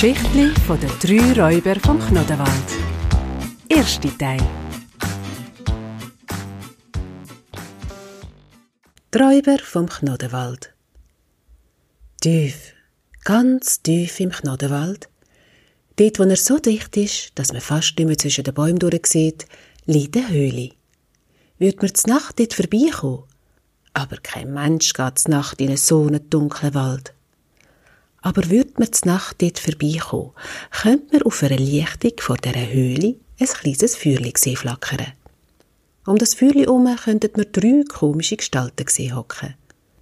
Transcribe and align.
Geschichte 0.00 0.54
von 0.60 0.78
den 0.78 0.90
drei 1.00 1.42
Räuber 1.42 1.74
vom 1.80 1.98
Knodenwald. 1.98 2.68
Erster 3.68 4.16
Teil. 4.16 4.38
Die 9.12 9.18
Räuber 9.18 9.58
vom 9.58 9.88
Knodenwald. 9.88 10.72
Tief, 12.20 12.74
ganz 13.24 13.82
tief 13.82 14.20
im 14.20 14.30
Knodenwald, 14.30 15.08
dort, 15.96 16.18
wo 16.20 16.22
er 16.22 16.36
so 16.36 16.60
dicht 16.60 16.96
ist, 16.96 17.32
dass 17.34 17.52
man 17.52 17.60
fast 17.60 17.98
nicht 17.98 18.06
mehr 18.06 18.18
zwischen 18.18 18.44
den 18.44 18.54
Bäumen 18.54 18.78
durchsieht, 18.78 19.46
liegt 19.86 20.16
eine 20.16 20.28
Höhle. 20.28 20.70
Wird 21.58 21.82
man 21.82 21.92
zur 21.92 22.14
Nacht 22.14 22.38
dort 22.38 22.54
vorbeikommen? 22.54 23.24
Aber 23.94 24.18
kein 24.18 24.54
Mensch 24.54 24.92
geht 24.92 25.18
zur 25.18 25.32
Nacht 25.32 25.60
in 25.60 25.76
so 25.76 26.06
einen 26.06 26.30
dunklen 26.30 26.74
Wald. 26.74 27.14
Aber 28.20 28.50
würde 28.50 28.72
man 28.78 28.92
zur 28.92 29.12
Nacht 29.12 29.40
dort 29.40 29.58
vorbeikommen, 29.58 30.32
könnte 30.82 31.12
man 31.12 31.22
auf 31.22 31.42
einer 31.42 31.56
Lichtung 31.56 32.12
vor 32.18 32.36
dieser 32.36 32.68
Höhle 32.72 33.16
ein 33.40 33.46
kleines 33.46 33.96
Feuerchen 33.96 34.32
sehen 34.36 34.56
flackern. 34.56 35.12
Um 36.06 36.18
das 36.18 36.34
Feuerchen 36.34 36.64
herum 36.64 36.96
könnten 36.96 37.36
wir 37.36 37.44
drei 37.44 37.84
komische 37.88 38.36
Gestalten 38.36 38.88
sehen 38.88 39.14
hocken. 39.14 39.54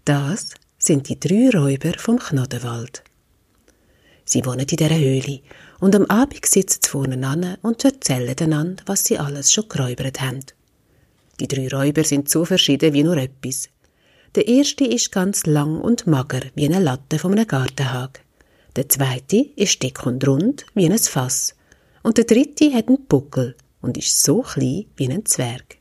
Das 0.05 0.51
sind 0.79 1.09
die 1.09 1.19
drei 1.19 1.51
Räuber 1.51 1.99
vom 1.99 2.19
Knodenwald. 2.19 3.03
Sie 4.25 4.45
wohnen 4.45 4.61
in 4.61 4.67
dieser 4.67 4.97
Höhle 4.97 5.41
und 5.81 5.95
am 5.95 6.05
Abend 6.07 6.47
sitzen 6.47 6.81
sie 6.83 6.89
voneinander 6.91 7.59
und 7.63 7.85
erzählen 7.85 8.37
einander, 8.39 8.83
was 8.87 9.05
sie 9.05 9.19
alles 9.19 9.53
schon 9.53 9.69
geräubert 9.69 10.21
haben. 10.21 10.45
Die 11.39 11.49
drei 11.49 11.69
Räuber 11.69 12.03
sind 12.03 12.29
so 12.29 12.45
verschieden 12.45 12.93
wie 12.95 13.05
nur 13.05 13.17
etwas. 13.17 13.69
Der 14.37 14.47
erste 14.47 14.85
ist 14.85 15.13
ganz 15.13 15.47
lang 15.47 15.81
und 15.81 16.07
mager 16.07 16.43
wie 16.55 16.67
eine 16.67 16.79
Latte 16.79 17.19
von 17.19 17.33
einem 17.33 17.47
Gartenhag. 17.47 18.21
Der 18.77 18.87
zweite 18.87 19.39
ist 19.57 19.83
dick 19.83 20.05
und 20.05 20.29
rund 20.29 20.67
wie 20.75 20.85
ein 20.85 20.99
Fass. 20.99 21.55
Und 22.03 22.19
der 22.19 22.27
dritte 22.27 22.71
hat 22.75 22.89
einen 22.89 23.07
Buckel 23.07 23.57
und 23.81 23.97
ist 23.97 24.23
so 24.23 24.43
klein 24.43 24.85
wie 24.97 25.11
ein 25.11 25.25
Zwerg. 25.25 25.79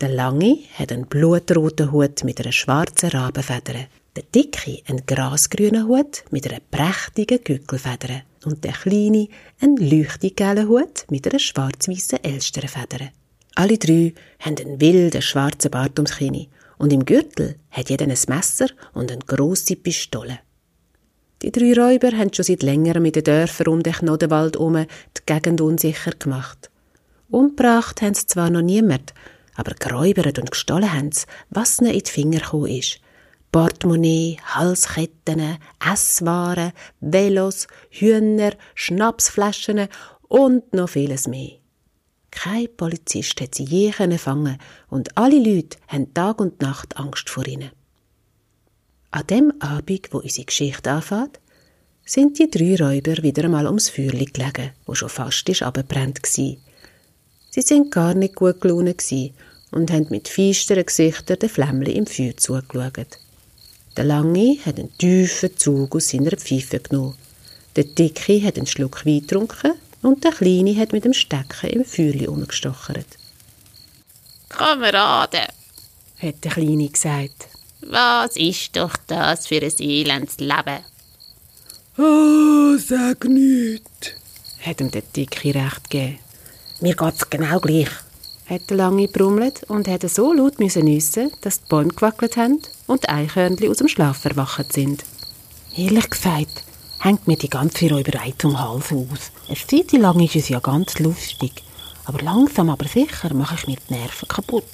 Der 0.00 0.10
lange 0.10 0.58
hat 0.78 0.92
einen 0.92 1.08
blutroten 1.08 1.90
Hut 1.90 2.22
mit 2.22 2.40
einer 2.40 2.52
schwarzen 2.52 3.08
Rabenfeder. 3.08 3.86
Der 4.14 4.22
dicke 4.32 4.80
einen 4.86 5.04
grasgrünen 5.04 5.88
Hut 5.88 6.22
mit 6.30 6.46
einer 6.48 6.60
prächtigen 6.70 7.42
Gückelfeder. 7.42 8.22
Und 8.44 8.62
der 8.62 8.74
kleine 8.74 9.26
einen 9.60 9.76
leuchtig 9.76 10.36
gelben 10.36 10.68
Hut 10.68 11.04
mit 11.10 11.26
einer 11.26 11.40
schwarz-weißen 11.40 12.22
Elsternfeder. 12.22 13.10
Alle 13.56 13.76
drei 13.76 14.14
haben 14.38 14.56
einen 14.56 14.80
wilden 14.80 15.20
schwarzen 15.20 15.72
Bart 15.72 15.98
ums 15.98 16.16
Kinn 16.16 16.46
und 16.82 16.92
im 16.92 17.04
Gürtel 17.04 17.54
hat 17.70 17.90
jeder 17.90 18.06
ein 18.06 18.18
Messer 18.26 18.66
und 18.92 19.12
eine 19.12 19.20
grosse 19.24 19.76
Pistole. 19.76 20.40
Die 21.40 21.52
drei 21.52 21.74
Räuber 21.74 22.10
haben 22.10 22.34
schon 22.34 22.44
seit 22.44 22.64
längerem 22.64 23.04
mit 23.04 23.14
den 23.14 23.22
Dörfern 23.22 23.68
um 23.68 23.84
den 23.84 23.92
Knodenwald 23.92 24.56
herum 24.56 24.84
die 25.16 25.20
Gegend 25.24 25.60
unsicher 25.60 26.10
gemacht. 26.10 26.72
Umgebracht 27.30 28.02
haben 28.02 28.14
sie 28.14 28.26
zwar 28.26 28.50
noch 28.50 28.62
niemand, 28.62 29.14
aber 29.54 29.74
geräubert 29.74 30.40
und 30.40 30.50
gestohlen 30.50 30.92
haben 30.92 31.12
sie, 31.12 31.26
was 31.50 31.80
ihnen 31.80 31.92
in 31.92 32.00
die 32.00 32.10
Finger 32.10 32.40
gekommen 32.40 32.66
ist. 32.66 32.98
Portemonnaie, 33.52 34.38
Halsketten, 34.44 35.58
Esswaren, 35.88 36.72
Velos, 37.00 37.68
Hühner, 37.90 38.54
Schnapsflaschen 38.74 39.86
und 40.26 40.74
noch 40.74 40.88
vieles 40.88 41.28
mehr. 41.28 41.61
Kein 42.32 42.66
Polizist 42.76 43.40
hat 43.40 43.54
sie 43.54 43.64
je 43.64 43.92
fangen 43.92 44.58
und 44.88 45.16
alle 45.16 45.38
Leute 45.38 45.76
haben 45.86 46.12
Tag 46.12 46.40
und 46.40 46.60
Nacht 46.60 46.96
Angst 46.96 47.30
vor 47.30 47.46
ihnen. 47.46 47.70
An 49.12 49.26
dem 49.28 49.52
Abend, 49.60 50.08
wo 50.10 50.18
unsere 50.18 50.46
Geschichte 50.46 50.90
anfängt, 50.90 51.38
sind 52.04 52.38
die 52.38 52.50
drei 52.50 52.74
Räuber 52.82 53.22
wieder 53.22 53.44
einmal 53.44 53.66
ums 53.66 53.90
Feuerli 53.90 54.24
gelegen, 54.24 54.72
wo 54.86 54.94
schon 54.94 55.10
fast 55.10 55.62
abgebrannt 55.62 56.22
gsi. 56.22 56.58
Sie 57.50 57.60
sind 57.60 57.92
gar 57.92 58.14
nicht 58.14 58.34
gut 58.34 58.60
gelaunt 58.62 59.04
und 59.70 59.90
haben 59.92 60.06
mit 60.08 60.28
feisteren 60.28 60.86
Gesichtern 60.86 61.38
den 61.38 61.50
Flämmli 61.50 61.92
im 61.92 62.06
Feuer 62.06 62.36
zugeschaut. 62.36 63.18
Der 63.96 64.04
Lange 64.04 64.56
hat 64.64 64.78
einen 64.78 64.96
tiefen 64.96 65.56
Zug 65.56 65.94
aus 65.94 66.08
seiner 66.08 66.36
Pfeife 66.36 66.80
genommen. 66.80 67.14
Der 67.76 67.84
Dicke 67.84 68.42
hat 68.42 68.56
einen 68.56 68.66
Schluck 68.66 69.04
Wein 69.04 69.20
getrunken 69.20 69.72
und 70.02 70.24
der 70.24 70.32
Kleine 70.32 70.76
hat 70.76 70.92
mit 70.92 71.04
dem 71.04 71.12
Stecken 71.12 71.70
im 71.70 71.84
Feuerli 71.84 72.26
umgestochert. 72.26 73.06
Kameraden, 74.48 75.46
hat 76.20 76.44
der 76.44 76.50
Kleine 76.50 76.88
gesagt. 76.88 77.48
Was 77.80 78.36
ist 78.36 78.76
doch 78.76 78.96
das 79.06 79.46
für 79.46 79.62
ein 79.62 79.72
elendes 79.78 80.38
Leben? 80.38 80.84
Oh, 81.98 82.76
sag 82.78 83.24
nichts, 83.24 84.12
hat 84.64 84.80
ihm 84.80 84.90
der 84.90 85.02
Dicke 85.02 85.54
recht 85.54 85.90
gegeben. 85.90 86.18
Mir 86.80 86.94
geht's 86.94 87.28
genau 87.28 87.60
gleich, 87.60 87.90
hat 88.46 88.70
der 88.70 88.76
Lange 88.76 89.08
brummelt 89.08 89.64
und 89.64 89.88
hätte 89.88 90.08
so 90.08 90.32
laut 90.32 90.58
müssen 90.58 90.84
nüssen, 90.84 91.32
dass 91.42 91.60
die 91.60 91.68
Bäume 91.68 91.92
gewackelt 91.92 92.36
haben 92.36 92.60
und 92.86 93.04
die 93.04 93.08
Eichhörnchen 93.08 93.68
aus 93.68 93.78
dem 93.78 93.88
Schlaf 93.88 94.24
erwacht 94.24 94.72
sind. 94.72 95.04
Ehrlich 95.76 96.10
gesagt, 96.10 96.64
hängt 97.02 97.26
mir 97.26 97.36
die 97.36 97.50
ganze 97.50 97.90
Räuberei 97.90 98.32
zum 98.38 98.58
Hals 98.58 98.92
aus. 98.92 99.32
Eine 99.48 99.56
Zeit 99.56 99.92
lang 99.92 100.20
ist 100.20 100.36
es 100.36 100.48
ja 100.48 100.60
ganz 100.60 100.98
lustig. 101.00 101.62
Aber 102.04 102.22
langsam, 102.22 102.70
aber 102.70 102.86
sicher 102.86 103.34
mache 103.34 103.56
ich 103.56 103.66
mir 103.66 103.76
die 103.88 103.94
Nerven 103.94 104.28
kaputt. 104.28 104.64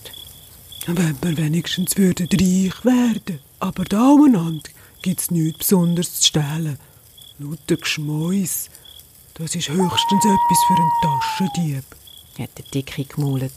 Wenn 0.87 1.17
wir 1.23 1.37
wenigstens 1.37 1.97
würden 1.97 2.29
reich 2.31 2.85
werden. 2.85 3.41
Aber 3.61 3.85
da 3.85 4.11
umeinander 4.13 4.69
gibt 5.03 5.21
es 5.21 5.31
nichts 5.31 5.59
Besonderes 5.59 6.21
zu 6.21 6.27
stehlen. 6.27 6.79
Lauter 7.39 7.77
Geschmäus. 7.77 8.69
Das 9.35 9.55
ist 9.55 9.69
höchstens 9.69 10.25
etwas 10.25 10.65
für 10.67 10.75
einen 10.75 10.91
Taschendieb. 11.03 11.85
Hat 12.39 12.51
der 12.59 12.65
Dicke 12.75 13.05
gemaulet. 13.05 13.53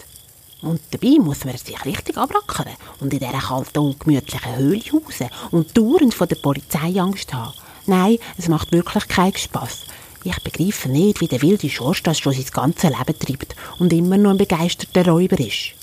Und 0.61 0.79
dabei 0.91 1.17
muss 1.19 1.43
man 1.43 1.57
sich 1.57 1.85
richtig 1.85 2.17
abrackern 2.17 2.75
und 2.99 3.11
in 3.13 3.19
dieser 3.19 3.39
kalten, 3.39 3.79
ungemütlichen 3.79 4.55
Höhle 4.55 4.79
hausen 4.79 5.29
und 5.49 5.75
dauernd 5.75 6.13
von 6.13 6.27
der 6.27 6.35
Polizei 6.35 6.99
Angst 7.01 7.33
haben. 7.33 7.53
Nein, 7.91 8.19
es 8.37 8.47
macht 8.47 8.71
wirklich 8.71 9.05
keinen 9.09 9.35
Spass. 9.35 9.81
Ich 10.23 10.41
begreife 10.43 10.87
nicht, 10.87 11.19
wie 11.19 11.27
der 11.27 11.41
wilde 11.41 11.69
Schorsch 11.69 12.01
das 12.03 12.19
schon 12.19 12.31
sein 12.31 12.45
ganzes 12.53 12.89
Leben 12.89 13.19
treibt 13.19 13.53
und 13.79 13.91
immer 13.91 14.15
noch 14.15 14.31
ein 14.31 14.37
begeisterter 14.37 15.11
Räuber 15.11 15.37
ist. 15.37 15.73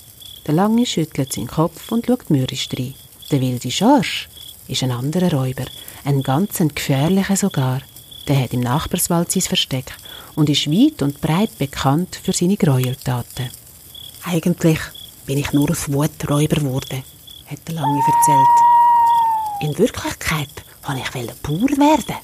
Der 0.47 0.55
Lange 0.55 0.87
schüttelt 0.87 1.31
seinen 1.31 1.45
Kopf 1.45 1.91
und 1.91 2.07
schaut 2.07 2.31
mürrisch 2.31 2.67
rein. 2.75 2.95
Der 3.29 3.41
wilde 3.41 3.69
Schorsch 3.69 4.27
ist 4.67 4.81
ein 4.81 4.89
anderer 4.89 5.31
Räuber, 5.31 5.65
ein 6.03 6.23
ganz 6.23 6.57
gefährlicher 6.73 7.35
sogar. 7.35 7.83
Der 8.27 8.41
hat 8.41 8.53
im 8.53 8.61
Nachbarswald 8.61 9.31
sein 9.31 9.43
Versteck 9.43 9.93
und 10.33 10.49
ist 10.49 10.65
weit 10.65 11.03
und 11.03 11.21
breit 11.21 11.59
bekannt 11.59 12.19
für 12.23 12.33
seine 12.33 12.57
Gräueltaten. 12.57 13.51
Eigentlich 14.23 14.79
bin 15.27 15.37
ich 15.37 15.53
nur 15.53 15.69
aus 15.69 15.93
Wut 15.93 16.27
Räuber 16.27 16.55
geworden, 16.55 17.03
hat 17.45 17.67
der 17.67 17.75
Lange 17.75 17.99
erzählt. 17.99 18.57
In 19.61 19.77
Wirklichkeit 19.77 20.63
wollte 20.89 21.01
ich 21.19 21.41
Bauer 21.43 21.77
werden. 21.77 22.15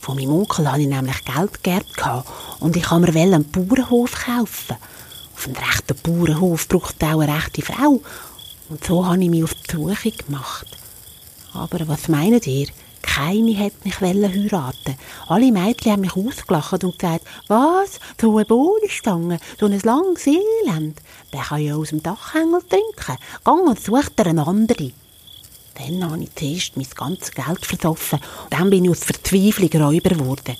Von 0.00 0.16
meinem 0.16 0.32
Onkel 0.32 0.70
hatte 0.70 0.82
ich 0.82 0.88
nämlich 0.88 1.24
Geld 1.24 1.64
geerbt 1.64 2.24
und 2.60 2.76
ich 2.76 2.90
wollte 2.90 3.12
mir 3.12 3.22
einen 3.22 3.50
Bauernhof 3.50 4.12
kaufen. 4.12 4.76
Auf 5.34 5.46
einem 5.46 5.56
rechten 5.56 5.96
Bauernhof 6.02 6.68
braucht 6.68 7.02
auch 7.02 7.20
eine 7.20 7.34
rechte 7.34 7.62
Frau. 7.62 8.00
Und 8.68 8.84
so 8.84 9.04
habe 9.04 9.22
ich 9.22 9.30
mich 9.30 9.42
auf 9.42 9.54
die 9.54 9.72
Suche 9.72 10.12
gemacht. 10.12 10.66
Aber 11.52 11.88
was 11.88 12.08
meint 12.08 12.46
ihr? 12.46 12.68
Keine 13.02 13.58
hat 13.58 13.84
mich 13.84 14.00
heiraten 14.00 14.96
Alle 15.26 15.50
Mädchen 15.50 15.92
haben 15.92 16.00
mich 16.02 16.16
ausgelacht 16.16 16.84
und 16.84 16.98
gesagt, 16.98 17.24
was, 17.48 17.98
so 18.20 18.36
eine 18.36 18.44
Bohnenstange, 18.44 19.38
so 19.58 19.66
ein 19.66 19.80
langes 19.80 20.26
Elend, 20.26 21.00
der 21.32 21.42
kann 21.42 21.62
ja 21.62 21.76
aus 21.76 21.90
dem 21.90 22.02
Dachhängel 22.02 22.62
trinken. 22.62 23.20
Gang 23.44 23.66
und 23.66 23.80
such 23.80 24.10
dir 24.10 24.26
eine 24.26 24.46
andere. 24.46 24.92
Dann 25.78 26.10
habe 26.10 26.22
ich 26.22 26.34
zuerst 26.34 26.76
mein 26.76 26.86
ganzes 26.94 27.32
Geld 27.32 27.66
versoffen. 27.66 28.20
Dann 28.50 28.70
bin 28.70 28.84
ich 28.84 28.90
aus 28.90 29.04
Verzweiflung 29.04 29.70
Räuber 29.82 30.10
geworden. 30.10 30.56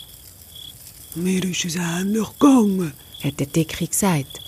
Mir 1.15 1.45
ist 1.45 1.65
es 1.65 1.77
ähnlich 1.77 2.29
gegangen, 2.39 2.93
hat 3.23 3.41
der 3.41 3.47
Dicke 3.47 3.87
gesagt. 3.87 4.41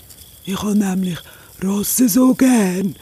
Ich 0.45 0.61
habe 0.61 0.75
nämlich 0.75 1.17
Rosse 1.63 2.07
so 2.07 2.33
gern. 2.35 2.95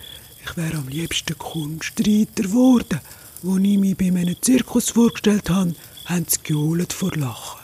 Ich 0.44 0.56
wäre 0.56 0.78
am 0.78 0.88
liebsten 0.88 1.38
Kunstreiter 1.38 2.44
geworden. 2.44 3.02
Als 3.44 3.64
ich 3.64 3.78
mich 3.78 3.98
bei 3.98 4.06
einem 4.06 4.42
Zirkus 4.42 4.92
vorgestellt 4.92 5.50
habe, 5.50 5.76
haben 6.06 6.26
sie 6.28 6.40
gejohlt 6.44 6.94
vor 6.94 7.12
Lachen. 7.16 7.60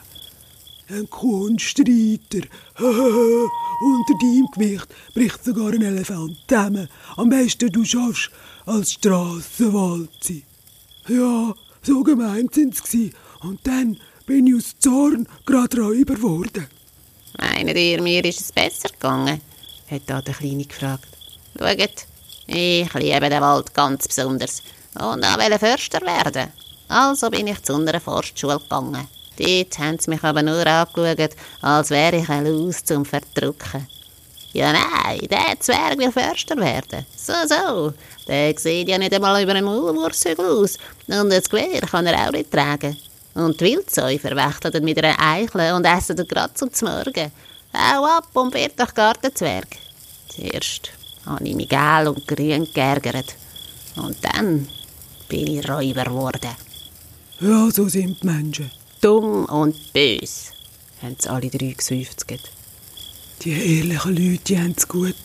Ein 0.90 1.10
Kunstreiter. 1.10 2.46
Unter 2.78 4.14
deinem 4.22 4.48
Gewicht 4.54 4.88
bricht 5.14 5.44
sogar 5.44 5.72
ein 5.72 5.82
Elefant 5.82 6.38
zusammen. 6.48 6.90
Am 7.16 7.30
besten 7.30 7.72
du 7.72 7.86
schaffst 7.86 8.30
als 8.66 8.94
Strassenwalze. 8.94 10.42
Ja, 11.08 11.54
so 11.82 12.04
gemeint 12.04 12.54
sind 12.54 12.76
sie. 12.76 13.14
Und 13.42 13.60
dann 13.68 13.98
bin 14.26 14.48
ich 14.48 14.56
aus 14.56 14.76
Zorn 14.80 15.28
gerade 15.46 15.78
Räuber 15.78 16.16
geworden. 16.16 16.68
Meint 17.38 17.78
ihr, 17.78 18.02
mir 18.02 18.24
ist 18.24 18.42
es 18.42 18.52
besser 18.52 18.90
gegangen? 18.90 19.42
hat 19.90 20.02
da 20.08 20.22
der 20.22 20.34
Kleine 20.34 20.66
gefragt. 20.66 21.08
Schaut, 21.58 22.06
ich 22.48 22.94
liebe 22.94 23.30
den 23.30 23.42
Wald 23.42 23.74
ganz 23.74 24.08
besonders 24.08 24.64
und 24.96 25.24
wollte 25.24 25.60
Förster 25.60 26.02
werden. 26.02 26.52
Also 26.88 27.30
bin 27.30 27.48
ich 27.48 27.62
zu 27.64 27.76
einer 27.76 28.00
Forstschule 28.00 28.60
gegangen. 28.60 29.08
Dort 29.38 29.80
haben 29.80 29.98
sie 30.00 30.12
mich 30.12 30.24
aber 30.24 30.44
nur 30.44 30.66
angeschaut, 30.66 31.36
als 31.62 31.90
wäre 31.90 32.18
ich 32.18 32.30
ein 32.30 32.46
Laus 32.46 32.84
zum 32.84 33.04
Verdrucken. 33.04 33.88
Ja, 34.54 34.72
nein, 34.72 35.20
der 35.32 35.60
Zwerg 35.60 35.98
will 35.98 36.12
Förster 36.12 36.56
werden. 36.58 37.06
So, 37.18 37.34
so. 37.48 37.94
Der 38.28 38.58
sieht 38.58 38.88
ja 38.88 39.00
nicht 39.00 39.14
einmal 39.14 39.42
über 39.42 39.54
einen 39.54 39.66
Maulwurfshügel 39.66 40.46
aus. 40.46 40.78
Und 41.08 41.32
das 41.32 41.50
Gewehr 41.50 41.82
kann 41.82 42.06
er 42.06 42.28
auch 42.28 42.32
nicht 42.32 42.52
tragen. 42.52 42.96
Und 43.34 43.60
die 43.60 43.66
Wildsäu 43.66 44.18
verwechseln 44.20 44.84
mit 44.86 45.04
einer 45.04 45.20
Eichel 45.20 45.74
und 45.74 45.86
essen 45.86 46.20
ihn 46.20 46.28
gerade 46.28 46.54
zum 46.54 46.70
Morgen. 46.82 47.32
Hau 47.74 48.06
ab 48.06 48.28
und 48.34 48.54
wird 48.54 48.80
doch 48.80 48.94
Gartenzwerg. 48.94 49.78
Zuerst 50.30 50.92
habe 51.26 51.48
ich 51.48 51.56
mich 51.56 51.70
gel 51.70 52.08
und 52.08 52.28
grün 52.28 52.68
geärgert. 52.72 53.36
Und 53.96 54.18
dann 54.22 54.68
bin 55.30 55.48
ich 55.48 55.68
Räuber 55.68 56.04
geworden. 56.04 56.56
Ja, 57.40 57.72
so 57.72 57.90
sind 57.90 58.22
die 58.22 58.28
Menschen. 58.28 58.72
Dumm 59.02 59.46
und 59.46 59.92
bös. 59.94 60.52
haben 61.02 61.16
sie 61.20 61.30
alle 61.30 61.50
drei 61.50 61.74
geseufzt. 61.74 62.28
Die 63.44 63.52
ehrlichen 63.52 64.16
Leute 64.16 64.44
die 64.48 64.58
haben 64.58 64.74
es 64.78 64.88
gut. 64.88 65.16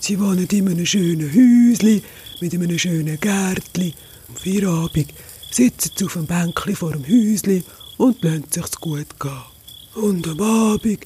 Sie 0.00 0.18
wohnen 0.18 0.46
in 0.46 0.66
einem 0.66 0.86
schönen 0.86 1.28
Häuschen 1.28 2.02
mit 2.40 2.54
einem 2.54 2.78
schönen 2.78 3.20
Gärtchen. 3.20 3.92
Am 4.28 4.36
Feierabend 4.36 5.12
sitzen 5.50 5.90
sie 5.94 6.04
auf 6.06 6.16
einem 6.16 6.26
Bänkchen 6.26 6.74
vor 6.74 6.92
dem 6.92 7.02
Häuschen 7.02 7.62
und 7.98 8.24
lassen 8.24 8.44
sich's 8.48 8.80
gut 8.80 9.20
gehen. 9.20 9.42
Und 9.94 10.26
am 10.26 10.40
Abend 10.40 11.04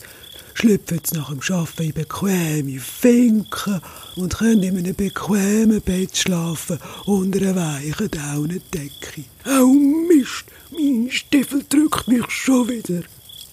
schlüpfen 0.54 1.00
sie 1.02 1.16
nach 1.16 1.30
dem 1.30 1.40
Arbeiten 1.40 1.82
in 1.82 1.92
bequeme 1.92 2.78
Finken 2.78 3.80
und 4.14 4.36
können 4.36 4.62
in 4.62 4.78
einem 4.78 4.94
bequemen 4.94 5.80
Bett 5.80 6.16
schlafen 6.16 6.78
unter 7.06 7.40
einer 7.40 7.56
weichen 7.56 8.12
Daunendecke. 8.12 9.24
Oh 9.44 9.74
Mist, 10.06 10.44
mein 10.70 11.10
Stiefel 11.10 11.64
drückt 11.68 12.06
mich 12.06 12.30
schon 12.30 12.68
wieder. 12.68 13.02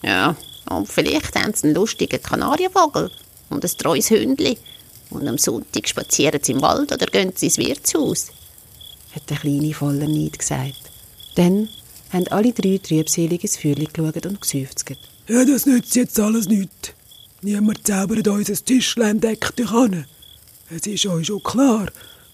Ja, 0.03 0.35
und 0.69 0.91
vielleicht 0.91 1.35
haben 1.35 1.53
sie 1.53 1.67
einen 1.67 1.75
lustigen 1.75 2.21
Kanarienvogel 2.21 3.11
und 3.49 3.63
ein 3.63 3.71
treues 3.77 4.09
Hündli. 4.09 4.57
Und 5.11 5.27
am 5.27 5.37
Sonntag 5.37 5.87
spazieren 5.87 6.41
sie 6.43 6.53
im 6.53 6.61
Wald 6.61 6.91
oder 6.91 7.05
gehen 7.05 7.31
sie 7.35 7.45
ins 7.45 7.57
Wirtshaus. 7.57 8.31
hat 9.13 9.29
der 9.29 9.37
Kleine 9.37 9.73
voller 9.73 10.07
Neid 10.07 10.37
gesagt. 10.39 10.81
Dann 11.35 11.69
haben 12.11 12.27
alle 12.29 12.51
drei 12.51 12.79
trübselig 12.79 13.43
ins 13.43 13.57
Feuerchen 13.57 13.87
geschaut 13.93 14.25
und 14.25 14.41
geseufzt. 14.41 14.85
Ja, 15.27 15.45
das 15.45 15.65
nützt 15.65 15.95
jetzt 15.95 16.19
alles 16.19 16.47
nichts. 16.47 16.93
Niemand 17.41 17.85
zaubert 17.85 18.27
uns 18.27 18.49
ein 18.49 18.65
Tischlein 18.65 19.19
Deckte 19.19 19.67
an. 19.69 20.05
Es 20.69 20.87
ist 20.87 21.05
euch 21.05 21.27
schon 21.27 21.43
klar, 21.43 21.87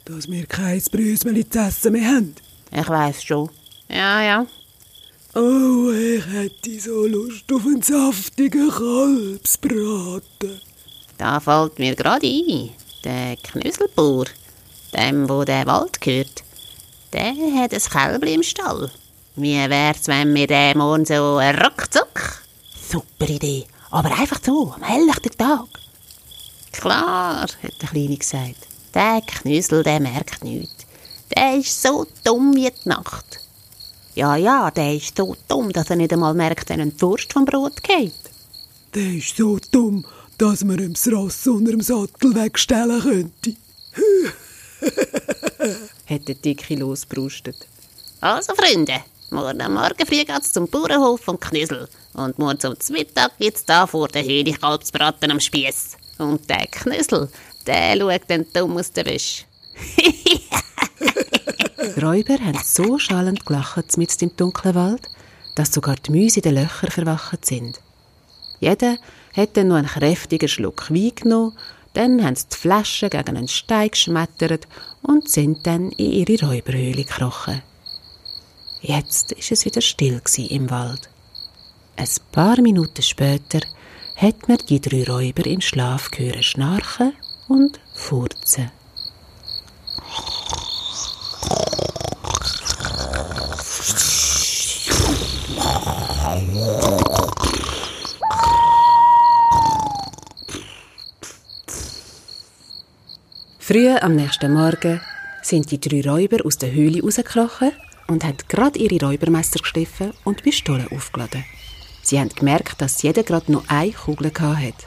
dass 0.06 0.30
wir 0.30 0.46
kein 0.46 0.82
Brösmeli 0.92 1.48
zu 1.50 1.60
essen 1.60 1.92
mehr 1.92 2.08
haben. 2.08 2.36
Ich 2.72 2.88
weiß 2.88 3.24
schon. 3.24 3.50
Ja, 3.90 4.22
ja. 4.24 4.46
Oh, 5.34 5.90
ich 5.92 6.26
hätte 6.26 6.78
so 6.78 7.08
Lust 7.08 7.46
auf 7.54 7.66
einen 7.66 7.82
saftigen 7.82 8.70
Kalbsbraten. 8.70 10.60
Da 11.18 11.40
fällt 11.40 11.80
mir 11.80 11.96
gerade 11.96 12.28
ein, 12.28 12.72
der 13.06 13.38
Knüsselbauer, 13.38 14.26
dem, 14.94 15.30
wo 15.30 15.46
der 15.46 15.66
Wald 15.68 16.02
gehört, 16.02 16.44
der 17.14 17.34
hat 17.56 17.74
ein 17.74 17.80
Kälbli 17.80 18.34
im 18.34 18.44
Stall. 18.44 18.92
Wie 19.38 19.56
wär's, 19.56 20.08
wenn 20.08 20.36
wir 20.36 20.48
den 20.48 20.78
morgen 20.78 21.06
so 21.06 21.40
ruckzuck? 21.40 22.44
Super 22.92 23.30
Idee. 23.30 23.68
Aber 23.90 24.12
einfach 24.12 24.42
so, 24.44 24.74
am 24.74 24.84
helllichten 24.84 25.38
Tag. 25.38 25.68
Klar, 26.74 27.44
hat 27.44 27.82
der 27.82 27.88
Kleine 27.88 28.18
gesagt. 28.18 28.68
Der 28.94 29.22
Knüssel, 29.26 29.82
der 29.84 30.02
merkt 30.02 30.44
nichts. 30.44 30.86
Der 31.34 31.56
ist 31.56 31.82
so 31.82 32.06
dumm 32.26 32.54
wie 32.54 32.70
die 32.70 32.90
Nacht. 32.90 33.40
Ja, 34.14 34.36
ja, 34.36 34.70
der 34.72 34.96
ist 34.96 35.16
so 35.16 35.36
dumm, 35.48 35.72
dass 35.72 35.90
er 35.90 35.96
nicht 35.96 36.12
einmal 36.12 36.34
merkt, 36.34 36.70
wenn 36.70 36.82
ein 36.82 36.98
Durst 36.98 37.32
vom 37.32 37.46
Brot 37.46 37.82
geht. 37.82 38.14
Der 38.94 39.14
ist 39.14 39.38
so 39.38 39.58
dumm, 39.72 40.06
dass 40.38 40.64
man 40.64 40.80
ihm 40.80 40.94
das 40.94 41.08
Ross 41.08 41.48
unter 41.48 41.72
dem 41.72 41.82
Sattel 41.82 42.36
wegstellen 42.36 43.02
könnte. 43.02 43.56
hat 46.10 46.28
der 46.28 46.36
Dicke 46.36 46.76
losbrustet. 46.76 47.56
Also, 48.20 48.54
Freunde, 48.54 49.02
morgen 49.30 49.62
am 49.62 49.76
Morgen 49.76 50.06
früh 50.06 50.26
geht's 50.26 50.52
zum 50.52 50.68
Bauernhof 50.68 51.22
vom 51.22 51.40
Knüssel. 51.40 51.88
Und 52.14 52.38
morgen 52.38 52.60
zum 52.60 52.76
Mittag 52.90 53.38
gibt's 53.38 53.64
da 53.64 53.88
vor 53.88 54.10
der 54.10 54.24
Höhle 54.24 54.52
Kalbsbraten 54.52 55.32
am 55.32 55.40
Spieß. 55.40 55.98
Und 56.18 56.50
der 56.50 56.68
Knüssel, 56.68 57.30
der 57.66 57.98
schaut 57.98 58.22
dann 58.28 58.46
dumm 58.54 58.78
aus 58.78 58.92
der 58.92 59.06
Wäsche. 59.06 59.46
Die 61.96 62.00
Räuber 62.00 62.38
haben 62.40 62.60
so 62.64 63.00
schallend 63.00 63.46
gelacht 63.46 63.98
mitten 63.98 64.30
im 64.30 64.36
dunklen 64.36 64.76
Wald, 64.76 65.08
dass 65.56 65.74
sogar 65.74 65.96
die 65.96 66.12
Mäuse 66.12 66.40
in 66.40 66.44
den 66.44 66.56
Löchern 66.56 66.92
verwacht 66.92 67.46
sind. 67.46 67.80
Jeder 68.60 68.98
hat 69.36 69.58
dann 69.58 69.70
noch 69.70 69.78
einen 69.78 69.88
kräftigen 69.88 70.48
Schluck 70.48 70.92
Wein 70.92 71.16
genommen, 71.16 71.58
dann 71.94 72.24
haben 72.24 72.36
sie 72.36 72.48
die 72.52 72.58
Flasche 72.58 73.10
gegen 73.10 73.38
einen 73.38 73.48
Stein 73.48 73.90
geschmettert 73.90 74.68
und 75.02 75.30
sind 75.30 75.66
dann 75.68 75.92
in 75.92 76.12
ihre 76.12 76.46
Räuberhöhle 76.46 77.04
gekrochen. 77.04 77.62
Jetzt 78.82 79.34
ist 79.34 79.52
es 79.52 79.66
wieder 79.66 79.82
still 79.82 80.22
im 80.50 80.70
Wald. 80.70 81.10
Ein 81.98 82.08
paar 82.32 82.62
Minuten 82.62 83.02
später 83.02 83.60
hat 84.16 84.48
man 84.48 84.58
die 84.70 84.80
drei 84.80 85.04
Räuber 85.04 85.46
im 85.46 85.62
Schlaf 85.62 86.10
hören 86.16 86.44
schnarchen 86.44 87.14
und 87.48 87.80
furzen. 87.94 88.72
Früh 103.60 103.90
am 103.90 104.16
nächsten 104.16 104.54
Morgen 104.54 105.02
sind 105.42 105.72
die 105.72 105.80
drei 105.80 106.08
Räuber 106.08 106.46
aus 106.46 106.58
der 106.58 106.72
Höhle 106.72 107.02
rausgekrochen 107.02 107.72
und 108.08 108.24
haben 108.24 108.38
gerade 108.48 108.78
ihre 108.78 109.04
Räubermesser 109.04 109.60
geschliffen 109.60 110.14
und 110.24 110.44
Pistolen 110.44 110.88
aufgeladen. 110.92 111.44
Sie 112.04 112.20
haben 112.20 112.30
gemerkt, 112.30 112.82
dass 112.82 113.02
jeder 113.02 113.24
gerade 113.24 113.52
noch 113.52 113.68
eine 113.68 113.92
Kugel 113.92 114.32
hatte. 114.32 114.86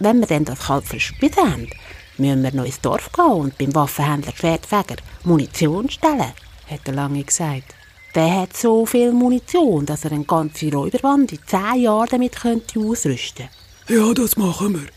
Wenn 0.00 0.20
wir 0.20 0.26
dann 0.26 0.44
das 0.44 0.58
Kalb 0.58 0.84
verspielt 0.84 1.36
haben, 1.38 1.70
müssen 2.18 2.42
wir 2.42 2.52
noch 2.52 2.66
ins 2.66 2.80
Dorf 2.80 3.10
gehen 3.12 3.24
und 3.24 3.56
beim 3.56 3.74
Waffenhändler 3.74 4.32
Schwertfeger 4.34 4.96
Munition 5.24 5.88
stellen, 5.88 6.32
hat 6.68 6.86
der 6.86 6.94
Lange 6.94 7.24
gesagt. 7.24 7.77
Der 8.14 8.40
hat 8.40 8.56
so 8.56 8.86
viel 8.86 9.12
Munition, 9.12 9.84
dass 9.84 10.04
er 10.04 10.12
eine 10.12 10.24
ganze 10.24 10.72
Räuberband 10.72 11.32
in 11.32 11.38
zehn 11.46 11.82
Jahren 11.82 12.08
damit 12.10 12.40
könnte 12.40 12.80
ausrüsten 12.80 13.48
Ja, 13.88 14.12
das 14.14 14.36
machen 14.36 14.80
wir. 14.80 14.88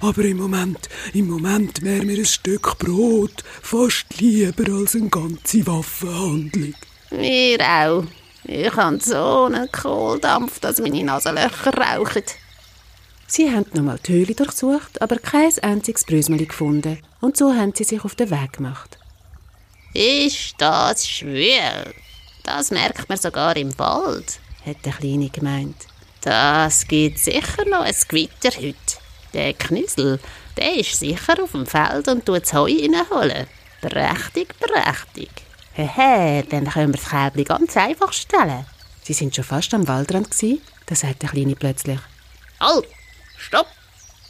Aber 0.00 0.24
im 0.24 0.38
Moment, 0.38 0.88
im 1.12 1.28
Moment 1.28 1.82
wäre 1.82 2.04
mir 2.04 2.18
ein 2.18 2.24
Stück 2.24 2.78
Brot 2.78 3.44
fast 3.62 4.06
lieber 4.18 4.72
als 4.72 4.94
eine 4.94 5.08
ganze 5.08 5.66
Waffenhandlung. 5.66 6.74
Mir 7.10 7.60
auch. 7.60 8.04
Ich 8.44 8.74
habe 8.74 8.98
so 9.00 9.44
einen 9.44 9.70
Kohldampf, 9.70 10.58
dass 10.60 10.80
meine 10.80 11.04
Nasenlöcher 11.04 11.72
rauchen. 11.74 12.24
Sie 13.26 13.50
haben 13.50 13.66
nochmal 13.74 14.00
die 14.04 14.12
Höhle 14.12 14.34
durchsucht, 14.34 15.00
aber 15.00 15.16
kein 15.16 15.52
einziges 15.62 16.04
Brösmeli 16.04 16.46
gefunden. 16.46 16.98
Und 17.20 17.36
so 17.36 17.54
haben 17.54 17.72
sie 17.74 17.84
sich 17.84 18.04
auf 18.04 18.14
den 18.14 18.30
Weg 18.30 18.54
gemacht. 18.54 18.98
Ist 19.94 20.54
das 20.58 21.08
schwül? 21.08 21.94
Das 22.44 22.70
merkt 22.70 23.08
man 23.08 23.18
sogar 23.18 23.56
im 23.56 23.78
Wald, 23.78 24.40
hat 24.66 24.84
der 24.84 24.92
Kleine 24.92 25.30
gemeint. 25.30 25.76
Das 26.22 26.86
gibt 26.86 27.18
sicher 27.18 27.64
noch 27.68 27.82
ein 27.82 27.94
Gewitter 28.08 28.50
heute. 28.56 28.76
Der 29.32 29.54
Knüssel, 29.54 30.20
der 30.56 30.74
ist 30.74 30.98
sicher 30.98 31.42
auf 31.42 31.52
dem 31.52 31.66
Feld 31.66 32.08
und 32.08 32.26
tut 32.26 32.42
das 32.42 32.52
Heu 32.52 32.70
reinholen. 32.70 33.46
Prächtig, 33.80 34.54
prächtig. 34.58 35.30
Hehe, 35.74 36.44
dann 36.44 36.68
können 36.68 36.92
wir 36.92 37.00
das 37.00 37.10
Kälbchen 37.10 37.44
ganz 37.44 37.76
einfach 37.76 38.12
stellen. 38.12 38.66
Sie 39.02 39.14
sind 39.14 39.34
schon 39.34 39.44
fast 39.44 39.72
am 39.74 39.88
Waldrand 39.88 40.30
gsi, 40.30 40.60
da 40.86 40.94
sagt 40.94 41.22
der 41.22 41.30
Kleine 41.30 41.56
plötzlich. 41.56 41.98
Halt, 42.60 42.86
stopp! 43.38 43.66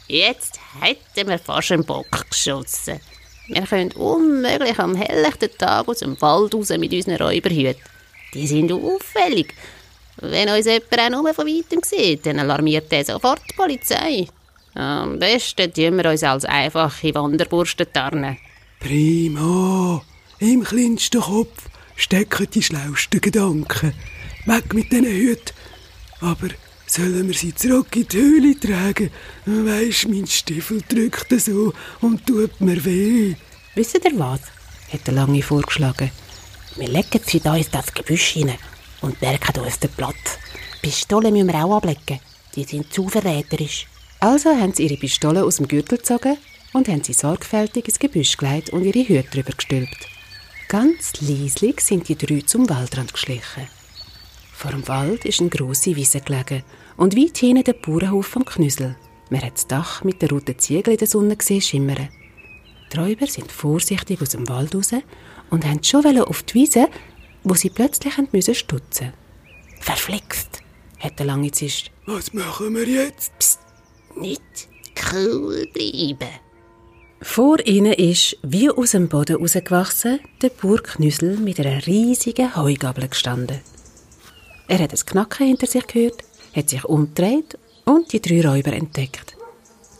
Jetzt 0.07 0.59
hätten 0.81 1.29
wir 1.29 1.39
fast 1.39 1.71
einen 1.71 1.85
Bock 1.85 2.29
geschossen. 2.29 2.99
Wir 3.47 3.63
können 3.63 3.91
unmöglich 3.91 4.79
am 4.79 4.95
helllichten 4.95 5.55
Tag 5.57 5.87
aus 5.87 5.99
dem 5.99 6.19
Wald 6.21 6.55
raus 6.55 6.69
mit 6.69 6.93
unseren 6.93 7.17
Räuberhüten. 7.17 7.75
Die 8.33 8.47
sind 8.47 8.71
auffällig. 8.71 9.53
Wenn 10.17 10.49
uns 10.49 10.65
jemand 10.65 10.99
auch 10.99 11.09
nur 11.09 11.33
von 11.33 11.47
weitem 11.47 11.81
sieht, 11.83 12.25
dann 12.25 12.39
alarmiert 12.39 12.91
er 12.91 13.03
sofort 13.03 13.41
die 13.49 13.55
Polizei. 13.55 14.27
Am 14.75 15.19
besten 15.19 15.71
tun 15.71 15.97
wir 15.97 16.09
uns 16.09 16.23
als 16.23 16.45
einfache 16.45 17.13
Wanderbursten 17.13 17.87
tarnen. 17.91 18.37
Prima. 18.79 20.01
Im 20.39 20.63
kleinsten 20.63 21.21
Kopf 21.21 21.69
stecken 21.95 22.47
die 22.53 22.63
schlauesten 22.63 23.21
Gedanken. 23.21 23.93
Weg 24.45 24.73
mit 24.73 24.91
diesen 24.91 25.05
Hüten. 25.05 25.55
Aber 26.21 26.49
sollen 26.87 27.27
wir 27.27 27.35
sie 27.35 27.53
zurück 27.53 27.95
in 27.95 28.07
die 28.07 28.17
Höhle 28.17 28.59
tragen? 28.59 29.09
Weisst, 29.45 30.07
mein 30.07 30.27
Stiefel 30.27 30.81
drückt 30.87 31.39
so 31.39 31.73
und 32.01 32.25
tut 32.25 32.59
mir 32.61 32.83
weh. 32.83 33.35
Wisst 33.75 33.95
ihr 34.03 34.19
was? 34.19 34.41
hat 34.91 35.07
der 35.07 35.13
Lange 35.13 35.41
vorgeschlagen. 35.41 36.11
Wir 36.75 36.87
legen 36.87 37.21
sie 37.23 37.39
da 37.39 37.55
in 37.55 37.65
das 37.71 37.93
Gebüsch 37.93 38.29
hinein 38.29 38.57
und 39.01 39.21
merken 39.21 39.61
uns 39.61 39.79
den 39.79 39.91
Platz. 39.91 40.39
Pistolen 40.81 41.31
müssen 41.31 41.47
wir 41.47 41.63
auch 41.63 41.77
ablegen. 41.77 42.19
Die 42.55 42.63
sind 42.63 42.91
zu 42.91 43.07
verräterisch. 43.07 43.85
Also 44.19 44.49
haben 44.49 44.73
sie 44.73 44.87
ihre 44.87 44.97
Pistole 44.97 45.43
aus 45.43 45.57
dem 45.57 45.67
Gürtel 45.67 45.99
gezogen 45.99 46.37
und 46.73 46.87
haben 46.87 47.03
sie 47.03 47.13
sorgfältig 47.13 47.87
ins 47.87 47.99
Gebüsch 47.99 48.37
gelegt 48.37 48.71
und 48.71 48.83
ihre 48.83 49.07
Hüte 49.07 49.29
drüber 49.29 49.51
gestülpt. 49.55 50.07
Ganz 50.67 51.21
leislich 51.21 51.79
sind 51.81 52.09
die 52.09 52.17
drei 52.17 52.41
zum 52.41 52.67
Waldrand 52.67 53.13
geschlichen. 53.13 53.67
Vor 54.51 54.71
dem 54.71 54.87
Wald 54.87 55.25
ist 55.25 55.41
eine 55.41 55.49
grosse 55.49 55.95
Wiese 55.95 56.21
gelegen 56.21 56.63
und 56.97 57.15
weit 57.15 57.37
hinten 57.37 57.65
der 57.65 57.73
Bauernhof 57.73 58.25
vom 58.25 58.45
Knüssel. 58.45 58.95
Man 59.29 59.41
hat 59.41 59.53
das 59.53 59.67
Dach 59.67 60.03
mit 60.03 60.21
den 60.21 60.29
roten 60.29 60.57
Ziegeln 60.57 60.93
in 60.93 60.97
der 60.97 61.07
Sonne 61.07 61.37
gesehen 61.37 61.61
schimmern. 61.61 62.09
Die 62.91 62.97
Räuber 62.97 63.27
sind 63.27 63.51
vorsichtig 63.51 64.21
aus 64.21 64.29
dem 64.29 64.47
Wald 64.49 64.73
raus 64.73 64.91
und 65.53 65.65
haben 65.65 65.83
schon 65.83 66.17
auf 66.19 66.41
die 66.43 66.55
Wiese, 66.55 66.87
wo 67.43 67.53
sie 67.53 67.69
plötzlich 67.69 68.15
müssen 68.31 68.55
stutzen. 68.55 69.13
Verflixt, 69.79 70.63
hat 70.99 71.19
der 71.19 71.27
lange 71.27 71.51
Zist. 71.51 71.91
Was 72.07 72.33
machen 72.33 72.75
wir 72.75 72.87
jetzt? 72.87 73.37
Psst, 73.37 73.59
nicht 74.15 74.41
cool 75.13 75.67
bleiben. 75.71 76.33
Vor 77.21 77.59
ihnen 77.67 77.93
ist, 77.93 78.35
wie 78.41 78.69
aus 78.69 78.91
dem 78.91 79.07
Boden 79.07 79.35
rausgewachsen, 79.35 80.19
der 80.41 80.49
Burgknüssel 80.49 81.37
mit 81.37 81.59
einer 81.59 81.85
riesigen 81.85 82.55
Heugabel 82.55 83.07
gestanden. 83.07 83.61
Er 84.67 84.79
hat 84.79 84.91
ein 84.91 85.05
Knacken 85.05 85.45
hinter 85.45 85.67
sich 85.67 85.85
gehört, 85.85 86.23
hat 86.55 86.69
sich 86.69 86.83
umgedreht 86.83 87.59
und 87.85 88.11
die 88.11 88.21
drei 88.21 88.41
Räuber 88.41 88.73
entdeckt. 88.73 89.37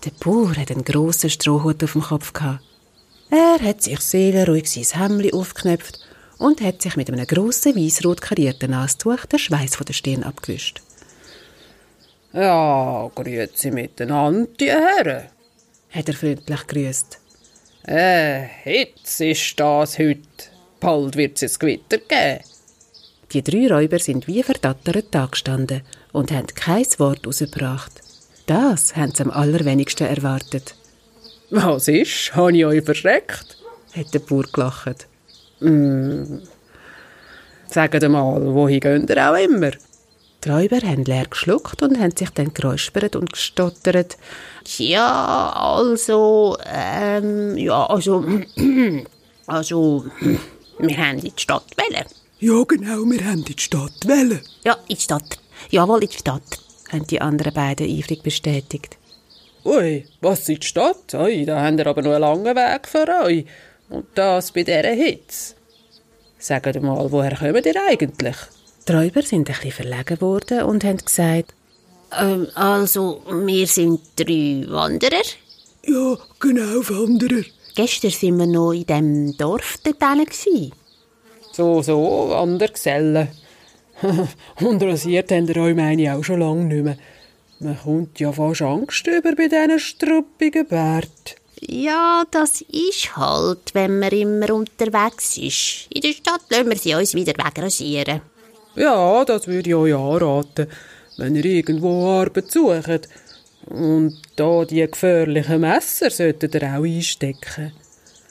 Der 0.04 0.12
Bauer 0.20 0.56
hat 0.56 0.72
einen 0.72 0.84
grossen 0.84 1.30
Strohhut 1.30 1.84
auf 1.84 1.92
dem 1.92 2.02
Kopf 2.02 2.34
gehabt. 2.34 2.64
Er 3.36 3.60
hat 3.68 3.82
sich 3.82 4.00
seelenruhig 4.00 4.70
sein 4.70 5.02
Hemd 5.02 5.34
aufgeknöpft 5.34 5.98
und 6.38 6.62
hat 6.62 6.84
sich 6.84 6.96
mit 6.96 7.10
einem 7.10 7.26
grossen 7.26 7.76
weißrot 7.76 8.22
karierten 8.22 8.70
Nastuch 8.70 9.26
den 9.26 9.40
Schweiß 9.40 9.76
von 9.76 9.88
der 9.88 9.94
Stirn 9.94 10.22
abgewischt. 10.22 10.84
Ja, 12.32 13.10
grüezi 13.16 13.72
miteinander, 13.72 14.48
die 14.60 14.70
Herren, 14.70 15.24
hat 15.90 16.10
er 16.10 16.14
freundlich 16.14 16.68
grüßt. 16.68 17.18
Äh, 17.88 18.46
jetzt 18.66 19.20
ist 19.20 19.60
das 19.60 19.98
heute. 19.98 20.20
Bald 20.80 21.16
wird 21.16 21.42
es 21.42 21.58
Gewitter 21.58 21.98
geben. 21.98 22.44
Die 23.32 23.42
drei 23.42 23.68
Räuber 23.68 23.98
sind 23.98 24.28
wie 24.28 24.44
verdattert 24.44 25.08
dagestanden 25.10 25.82
und 26.12 26.32
haben 26.32 26.54
kein 26.54 26.86
Wort 27.00 27.26
rausgebracht. 27.26 27.94
Das 28.46 28.96
haben 28.96 29.16
sie 29.16 29.24
am 29.24 29.32
allerwenigsten 29.32 30.06
erwartet. 30.06 30.76
Was 31.56 31.88
ist? 31.88 32.36
Habe 32.36 32.58
ich 32.58 32.66
euch 32.66 32.84
verschreckt? 32.84 33.58
hat 33.96 34.12
der 34.12 34.20
Bauer 34.20 34.46
gelacht. 34.52 35.08
Mm. 35.60 36.40
Sagt 37.68 38.10
mal, 38.10 38.54
wohin 38.54 38.80
geht 38.80 39.10
ihr 39.10 39.30
auch 39.30 39.36
immer? 39.36 39.72
Die 40.44 40.50
Räuber 40.50 40.78
haben 40.78 41.06
leer 41.06 41.28
geschluckt 41.28 41.84
und 41.84 42.00
haben 42.00 42.16
sich 42.16 42.32
dann 42.32 42.56
geräuspert 42.56 43.16
und 43.16 43.32
gestottert. 43.32 44.18
Ja, 44.78 45.54
also, 45.56 46.58
ähm, 46.66 47.56
ja, 47.56 47.86
also, 47.86 48.26
also, 49.48 50.06
wir 50.80 50.98
haben 50.98 51.20
in 51.20 51.34
die 51.36 51.42
Stadt 51.42 51.68
wählen. 51.78 52.06
Ja, 52.40 52.64
genau, 52.64 53.04
wir 53.06 53.26
haben 53.26 53.40
in 53.40 53.46
die 53.46 53.56
Stadt 53.58 54.08
wählen. 54.08 54.42
Ja, 54.66 54.74
in 54.88 54.96
die 54.96 55.02
Stadt. 55.02 55.38
Jawohl, 55.70 56.02
in 56.02 56.10
die 56.10 56.18
Stadt. 56.18 56.60
Haben 56.92 57.08
die 57.08 57.22
anderen 57.22 57.54
beiden 57.54 57.88
eifrig 57.88 58.24
bestätigt. 58.24 58.98
Ui, 59.66 60.06
was 60.20 60.50
in 60.50 60.60
die 60.60 60.68
Stadt? 60.68 61.14
Ui, 61.14 61.46
da 61.46 61.62
habt 61.64 61.80
ihr 61.80 61.88
aber 61.88 62.02
noch 62.02 62.12
einen 62.12 62.22
langen 62.22 62.56
Weg 62.56 62.88
für 62.88 63.08
euch. 63.24 63.46
Und 63.90 64.06
das 64.16 64.52
bei 64.52 64.64
dieser 64.64 64.90
Hitze. 64.90 65.56
Sagt 66.38 66.82
mal, 66.82 67.12
woher 67.12 67.36
kommt 67.36 67.66
ihr 67.66 67.76
eigentlich? 67.88 68.36
Die 68.88 68.92
Räuber 68.92 69.22
sind 69.22 69.50
ein 69.50 69.56
bisschen 69.56 69.72
verlegen 69.72 70.20
worden 70.20 70.64
und 70.64 70.84
haben 70.84 70.98
gesagt, 70.98 71.54
ähm, 72.20 72.48
also, 72.56 73.22
wir 73.28 73.68
sind 73.68 74.02
drei 74.18 74.66
Wanderer. 74.68 75.24
Ja, 75.86 76.18
genau, 76.40 76.82
Wanderer. 76.90 77.44
Gestern 77.76 78.12
sind 78.12 78.38
wir 78.38 78.46
noch 78.46 78.74
in 78.74 78.86
dem 78.86 79.38
Dorf 79.38 79.78
dort 79.84 80.00
gewesen. 80.00 80.74
So, 81.54 81.82
so, 81.82 82.30
Wandergesellen. 82.30 83.30
und 84.60 84.84
rasiert 84.84 85.32
habt 85.32 85.50
ihr 85.50 85.58
euch, 85.58 85.76
meine 85.76 86.02
ich, 86.02 86.12
auch 86.12 86.24
schon 86.24 86.42
lange 86.42 86.66
nicht 86.66 86.84
mehr. 86.84 86.98
Man 87.64 87.80
kommt 87.80 88.20
ja 88.20 88.32
fast 88.34 88.62
Angst 88.62 89.08
über 89.08 89.36
bei 89.36 89.48
diesen 89.48 89.80
struppigen 89.80 90.68
Bärten. 90.68 91.36
Ja, 91.62 92.26
das 92.30 92.60
ist 92.62 93.16
halt, 93.16 93.74
wenn 93.74 94.00
man 94.00 94.10
immer 94.10 94.54
unterwegs 94.54 95.38
ist. 95.38 95.88
In 95.94 96.02
der 96.02 96.12
Stadt 96.12 96.42
lassen 96.50 96.70
wir 96.70 96.78
sie 96.78 96.94
uns 96.94 97.16
wieder 97.16 97.34
wegrasieren. 97.34 98.20
Ja, 98.76 99.24
das 99.24 99.48
würde 99.48 99.70
ich 99.70 99.76
euch 99.76 99.94
anraten, 99.94 100.68
wenn 101.16 101.36
ihr 101.36 101.46
irgendwo 101.46 102.06
Arbeit 102.10 102.52
sucht. 102.52 103.08
Und 103.68 104.20
da 104.36 104.66
die 104.66 104.86
gefährlichen 104.86 105.62
Messer 105.62 106.10
solltet 106.10 106.56
ihr 106.56 106.64
auch 106.64 106.84
einstecken. 106.84 107.72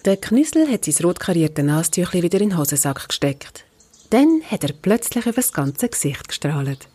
Der 0.04 0.18
Knüssel 0.18 0.70
hat 0.70 0.84
sein 0.84 1.06
rot 1.06 1.20
karierte 1.20 1.62
Nastüchli 1.62 2.22
wieder 2.22 2.40
in 2.40 2.50
den 2.50 2.58
Hosensack 2.58 3.08
gesteckt. 3.08 3.64
Dann 4.10 4.42
hat 4.50 4.64
er 4.64 4.74
plötzlich 4.74 5.24
über 5.24 5.36
das 5.36 5.54
ganze 5.54 5.88
Gesicht 5.88 6.28
gestrahlt. 6.28 6.86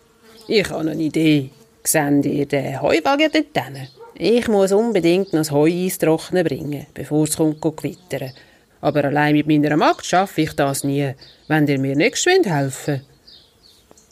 Ich 0.48 0.70
habe 0.70 0.91
eine 0.91 1.01
Idee. 1.01 1.50
Seht 1.88 2.25
ihr 2.25 2.46
den 2.46 2.82
Heuwagen 2.82 3.32
dort 3.32 3.56
hinten? 3.56 3.88
Ich 4.15 4.50
muss 4.50 4.74
unbedingt 4.74 5.32
noch 5.32 5.39
das 5.39 5.51
Heu 5.51 5.70
ins 5.70 5.98
Trocknen 5.98 6.44
bringen, 6.44 6.86
bevor 6.94 7.24
es 7.24 7.38
kommt 7.38 7.62
gewittern. 7.62 8.34
Aber 8.82 9.06
allein 9.06 9.34
mit 9.34 9.48
meiner 9.48 9.77
Magd 9.77 10.06
schaffe 10.06 10.41
ich 10.41 10.51
das 10.51 10.84
nie. 10.84 11.13
Wenn 11.48 11.65
ihr 11.65 11.79
mir 11.79 11.96
nicht 11.96 12.12
geschwind 12.12 12.46
helfen? 12.46 13.03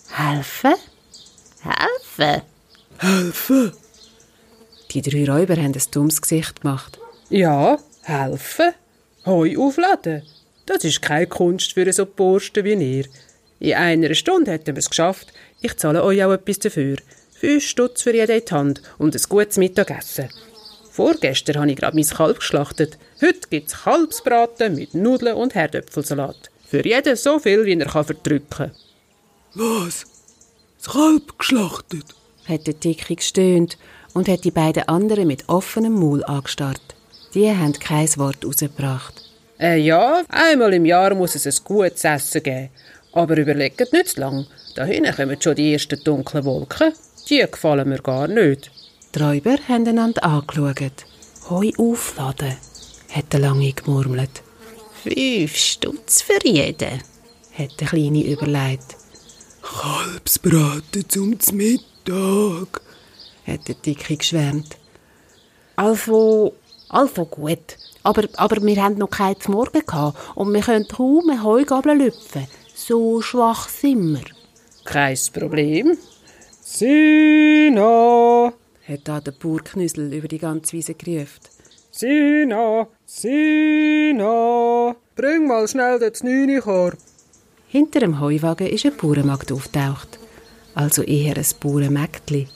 Helfen? 0.09 0.75
Helfen? 1.63 2.41
Helfen? 2.99 3.73
Die 4.91 5.01
drei 5.01 5.29
Räuber 5.29 5.57
haben 5.57 5.73
ein 5.73 5.81
dummes 5.91 6.21
Gesicht 6.21 6.61
gemacht. 6.61 6.97
Ja, 7.29 7.77
helfen. 8.03 8.71
Heu 9.25 9.57
aufladen. 9.57 10.23
Das 10.65 10.85
ist 10.85 11.01
keine 11.01 11.27
Kunst 11.27 11.73
für 11.73 11.91
so 11.91 12.05
Borsten 12.05 12.63
wie 12.63 12.99
ihr. 12.99 13.05
In 13.59 13.73
einer 13.73 14.15
Stunde 14.15 14.51
hätten 14.51 14.75
wir 14.75 14.79
es 14.79 14.89
geschafft. 14.89 15.33
Ich 15.59 15.75
zahle 15.75 16.03
euch 16.05 16.23
auch 16.23 16.31
etwas 16.31 16.59
dafür. 16.59 16.97
Fünf 17.45 17.63
Stutz 17.63 18.01
für 18.01 18.15
jede 18.15 18.41
Hand 18.49 18.81
und 18.97 19.15
ein 19.15 19.21
gutes 19.29 19.57
Mittagessen. 19.57 20.29
Vorgestern 20.89 21.57
habe 21.57 21.69
ich 21.69 21.77
gerade 21.77 21.95
mein 21.95 22.03
Kalb 22.03 22.39
geschlachtet. 22.39 22.97
Heute 23.21 23.47
gibt 23.51 23.67
es 23.67 23.83
Kalbsbraten 23.83 24.73
mit 24.73 24.95
Nudeln 24.95 25.35
und 25.35 25.53
Herdöpfelsalat. 25.53 26.49
Für 26.65 26.83
jeden 26.83 27.15
so 27.15 27.37
viel, 27.37 27.63
wie 27.67 27.77
er 27.79 27.85
kann 27.85 28.03
verdrücken 28.03 28.49
kann. 28.49 28.71
Was? 29.53 30.07
Das 30.79 30.91
Kalb 30.91 31.37
geschlachtet? 31.37 32.15
hat 32.47 32.65
der 32.65 32.73
Dicke 32.73 33.15
gestöhnt 33.15 33.77
und 34.15 34.27
hat 34.27 34.43
die 34.43 34.49
beiden 34.49 34.87
anderen 34.87 35.27
mit 35.27 35.47
offenem 35.47 35.93
Maul 35.93 36.23
angestarrt. 36.23 36.95
Die 37.35 37.47
haben 37.47 37.73
kein 37.73 38.09
Wort 38.17 38.43
rausgebracht. 38.43 39.21
Äh, 39.59 39.77
ja, 39.81 40.23
einmal 40.29 40.73
im 40.73 40.85
Jahr 40.85 41.13
muss 41.13 41.35
es 41.35 41.45
ein 41.45 41.63
gutes 41.63 42.03
Essen 42.05 42.41
geben. 42.41 42.69
Aber 43.11 43.37
überlegt 43.37 43.93
nicht 43.93 44.07
zu 44.07 44.19
lang. 44.19 44.47
Da 44.73 44.83
hinten 44.83 45.15
kommen 45.15 45.39
schon 45.39 45.53
die 45.53 45.73
ersten 45.73 46.03
dunklen 46.03 46.43
Wolken. 46.43 46.91
Die 47.29 47.39
gefallen 47.39 47.89
mir 47.89 48.01
gar 48.03 48.27
nicht. 48.27 48.69
Die 49.15 49.19
Räuber 49.19 49.57
haben 49.67 49.87
einander 49.87 50.23
angeschaut. 50.23 51.05
Heu 51.49 51.71
aufladen, 51.77 52.55
hat 53.11 53.33
der 53.33 53.39
Lange 53.39 53.73
gemurmelt. 53.73 54.43
Fünf 55.01 55.55
Stutz 55.55 56.21
für 56.21 56.39
jeden, 56.43 57.01
hat 57.57 57.79
der 57.79 57.87
Kleine 57.87 58.23
überlegt. 58.23 58.95
Kalbsbraten 59.63 61.09
zum 61.09 61.35
Mittag, 61.53 62.81
hat 63.47 63.67
der 63.67 63.75
Dicke 63.75 64.17
geschwärmt. 64.17 64.77
Also, 65.75 66.53
also 66.89 67.25
gut. 67.25 67.77
Aber, 68.03 68.27
aber 68.35 68.61
wir 68.61 68.83
haben 68.83 68.99
noch 68.99 69.09
keinen 69.09 69.35
Morgen 69.47 69.83
gehabt 69.83 70.17
und 70.35 70.53
wir 70.53 70.61
können 70.61 70.87
kaum 70.87 71.27
eine 71.29 71.41
Heugabel 71.41 71.97
lüpfen. 71.97 72.47
So 72.75 73.21
schwach 73.21 73.67
sind 73.67 74.13
wir. 74.13 74.25
Kein 74.83 75.17
Problem. 75.33 75.97
Sina! 76.67 78.51
hat 78.87 79.01
da 79.03 79.21
der 79.21 79.33
Bauerknüssel 79.33 80.11
über 80.11 80.27
die 80.27 80.39
ganze 80.39 80.73
Wiese 80.73 80.95
gerufen. 80.95 81.41
Sina! 81.91 82.87
Sina! 83.05 84.95
Bring 85.15 85.45
mal 85.45 85.67
schnell 85.67 85.99
den 85.99 86.11
Znünikorb. 86.15 86.97
Hinter 87.67 87.99
dem 87.99 88.19
Heuwagen 88.19 88.65
ist 88.65 88.83
eine 88.83 88.95
Bauernmagd 88.95 89.51
auftaucht. 89.51 90.17
Also 90.73 91.03
eher 91.03 91.37
ein 91.37 91.45
Bauernmägdli. 91.59 92.47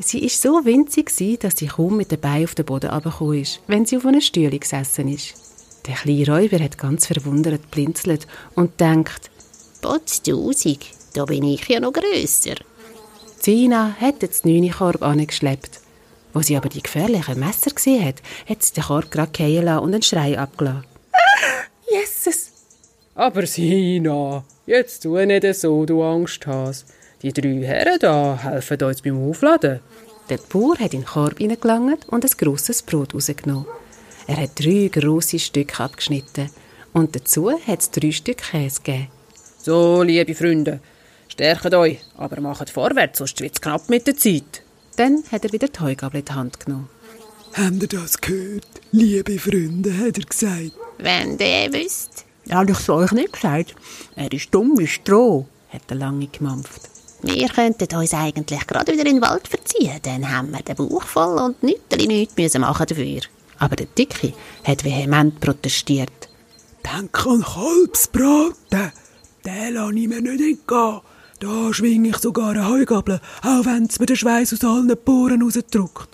Sie 0.00 0.24
ist 0.24 0.42
so 0.42 0.64
winzig, 0.64 1.12
dass 1.38 1.56
sie 1.56 1.68
kaum 1.68 1.98
mit 1.98 2.10
den 2.10 2.20
Beinen 2.20 2.46
auf 2.46 2.56
den 2.56 2.66
Boden 2.66 2.90
runtergekommen 2.90 3.42
ist, 3.42 3.60
wenn 3.68 3.86
sie 3.86 3.96
auf 3.96 4.06
einer 4.06 4.22
Stühle 4.22 4.58
gesessen 4.58 5.06
ist. 5.06 5.34
Der 5.86 5.94
kleine 5.94 6.26
Räuber 6.26 6.58
hat 6.58 6.78
ganz 6.78 7.06
verwundert 7.06 7.70
blinzelt 7.70 8.26
und 8.56 8.80
denkt, 8.80 9.30
Potztausig, 9.82 10.94
da 11.14 11.24
bin 11.26 11.44
ich 11.44 11.68
ja 11.68 11.78
noch 11.78 11.92
grösser. 11.92 12.56
Zina 13.38 13.96
hat 14.00 14.22
den 14.22 14.30
Neunikorb 14.44 15.02
angeschleppt. 15.02 15.80
Wo 16.32 16.42
sie 16.42 16.56
aber 16.56 16.68
die 16.68 16.82
gefährlichen 16.82 17.40
Messer 17.40 17.70
gesehen 17.70 18.04
hat, 18.04 18.22
hat 18.48 18.62
sie 18.62 18.74
den 18.74 18.84
Korb 18.84 19.10
gerade 19.10 19.32
fallen 19.36 19.64
lassen 19.64 19.84
und 19.84 19.94
einen 19.94 20.02
Schrei 20.02 20.38
abgelassen. 20.38 20.84
Jesus! 21.90 22.50
Aber 23.14 23.46
Sina, 23.46 24.44
jetzt 24.66 25.02
tu 25.02 25.16
nicht 25.16 25.54
so, 25.54 25.86
du 25.86 26.02
Angst 26.02 26.46
hast. 26.46 26.86
die 27.22 27.32
drei 27.32 27.62
Herren 27.64 27.98
da 27.98 28.38
helfen 28.42 28.82
uns 28.82 29.02
beim 29.02 29.28
Aufladen. 29.28 29.80
Der 30.28 30.38
Bauer 30.38 30.78
hat 30.78 30.92
in 30.92 31.00
den 31.00 31.06
Korb 31.06 31.38
hineingelangt 31.38 32.08
und 32.08 32.24
ein 32.24 32.30
grosses 32.36 32.82
Brot 32.82 33.14
rausgenommen. 33.14 33.66
Er 34.26 34.36
hat 34.38 34.58
drei 34.58 34.88
grosse 34.92 35.38
Stücke 35.38 35.82
abgeschnitten 35.82 36.50
und 36.92 37.14
dazu 37.14 37.50
hat 37.50 37.80
es 37.80 37.90
drei 37.90 38.10
Stück 38.10 38.38
Käse 38.38 38.80
gegeben. 38.82 39.08
So, 39.58 40.02
liebe 40.02 40.34
Freunde, 40.34 40.80
stärkt 41.28 41.74
euch, 41.74 41.98
aber 42.16 42.40
macht 42.40 42.70
vorwärts, 42.70 43.18
sonst 43.18 43.40
wird 43.40 43.54
es 43.54 43.60
knapp 43.60 43.88
mit 43.88 44.06
der 44.06 44.16
Zeit. 44.16 44.62
Dann 44.96 45.22
hat 45.30 45.44
er 45.44 45.52
wieder 45.52 45.68
die 45.68 45.80
Heugabel 45.80 46.20
in 46.20 46.24
die 46.24 46.32
Hand 46.32 46.60
genommen. 46.60 46.88
Habt 47.54 47.82
ihr 47.82 47.88
das 47.88 48.20
gehört? 48.20 48.66
Liebe 48.92 49.38
Freunde, 49.38 49.96
hat 49.96 50.18
er 50.18 50.24
gesagt. 50.24 50.72
Wenn 50.98 51.38
der 51.38 51.72
wüsst. 51.72 52.24
Ja, 52.44 52.62
ich 52.62 52.70
es 52.70 52.88
euch 52.88 53.12
nicht 53.12 53.32
gesagt. 53.32 53.74
Er 54.14 54.32
ist 54.32 54.54
dumm 54.54 54.78
wie 54.78 54.86
Stroh, 54.86 55.46
hat 55.70 55.88
der 55.90 55.96
Lange 55.96 56.26
gemampft. 56.28 56.82
Wir 57.22 57.48
könnten 57.48 57.96
uns 57.96 58.14
eigentlich 58.14 58.66
gerade 58.66 58.92
wieder 58.92 59.06
in 59.06 59.16
den 59.16 59.22
Wald 59.22 59.48
verziehen, 59.48 59.98
dann 60.02 60.30
haben 60.30 60.52
wir 60.52 60.60
den 60.60 60.76
Bauch 60.76 61.02
voll 61.02 61.38
und 61.38 61.62
nichts 61.62 61.96
nichts 61.96 62.36
müssen 62.36 62.60
machen 62.60 62.86
dafür. 62.86 63.20
Aber 63.58 63.74
der 63.74 63.86
Dicke 63.86 64.32
hat 64.64 64.84
vehement 64.84 65.40
protestiert. 65.40 66.28
Denk 66.84 67.26
an 67.26 67.42
Kalbsbraten. 67.42 68.92
Den 69.44 69.74
lasse 69.74 69.98
ich 69.98 70.08
mir 70.08 70.20
nicht 70.20 70.40
entgehen. 70.40 71.00
Da 71.38 71.72
schwinge 71.74 72.08
ich 72.08 72.16
sogar 72.16 72.50
eine 72.50 72.66
Heugabel, 72.66 73.20
auch 73.42 73.66
wenn 73.66 73.84
es 73.84 73.98
mir 73.98 74.06
den 74.06 74.16
Schweiß 74.16 74.54
aus 74.54 74.64
allen 74.64 74.96
Poren 74.96 75.42
rausdrückt. 75.42 76.08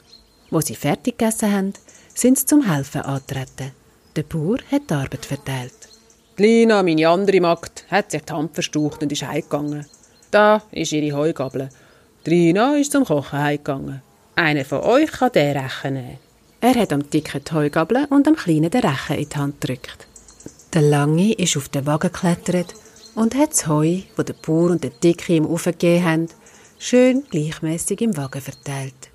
Wo 0.51 0.61
sie 0.61 0.75
fertig 0.75 1.17
gegessen 1.17 1.53
haben, 1.53 1.73
sind 2.13 2.39
sie 2.39 2.47
zum 2.47 2.63
Helfen 2.63 3.03
angetreten. 3.03 3.71
Der 4.17 4.25
Bauer 4.25 4.59
hat 4.71 4.91
die 4.91 4.95
Arbeit 4.95 5.25
verteilt. 5.25 5.89
Die 6.39 6.43
Lina, 6.43 6.83
meine 6.83 7.09
andere 7.09 7.41
Magd, 7.41 7.85
hat 7.89 8.11
sich 8.11 8.23
die 8.23 8.33
Hand 8.33 8.55
verstaucht 8.55 9.03
und 9.03 9.13
ist 9.13 9.23
heimgegangen. 9.23 9.87
Da 10.33 10.63
ist 10.73 10.93
ihre 10.93 11.17
Heugabel. 11.17 11.69
Die 12.27 12.31
Rina 12.31 12.77
ist 12.77 12.91
zum 12.91 13.05
Kochen 13.05 13.39
heimgegangen. 13.39 14.03
Einer 14.35 14.65
von 14.65 14.81
euch 14.81 15.13
kann 15.13 15.33
den 15.33 15.57
Rechen 15.57 15.95
nehmen. 15.95 16.19
Er 16.61 16.75
hat 16.75 16.93
am 16.93 17.09
dicken 17.09 17.43
die 17.45 17.53
Heugabel 17.53 18.07
und 18.11 18.27
am 18.27 18.35
kleinen 18.35 18.71
den 18.71 18.85
Rechen 18.85 19.17
in 19.17 19.29
die 19.29 19.37
Hand 19.37 19.61
gedrückt. 19.61 20.09
Der 20.75 20.83
Lange 20.83 21.33
ist 21.35 21.57
auf 21.57 21.69
den 21.69 21.87
Wagen 21.87 22.11
geklettert 22.11 22.75
und 23.15 23.35
hat 23.35 23.53
das 23.53 23.67
Heu, 23.67 24.01
das 24.17 24.27
der 24.27 24.35
Bauer 24.35 24.71
und 24.71 24.85
der 24.85 24.91
Dicke 24.91 25.35
ihm 25.35 25.47
aufgegeben 25.47 26.05
haben, 26.05 26.29
schön 26.79 27.25
gleichmäßig 27.31 28.01
im 28.01 28.17
Wagen 28.17 28.41
verteilt. 28.41 29.11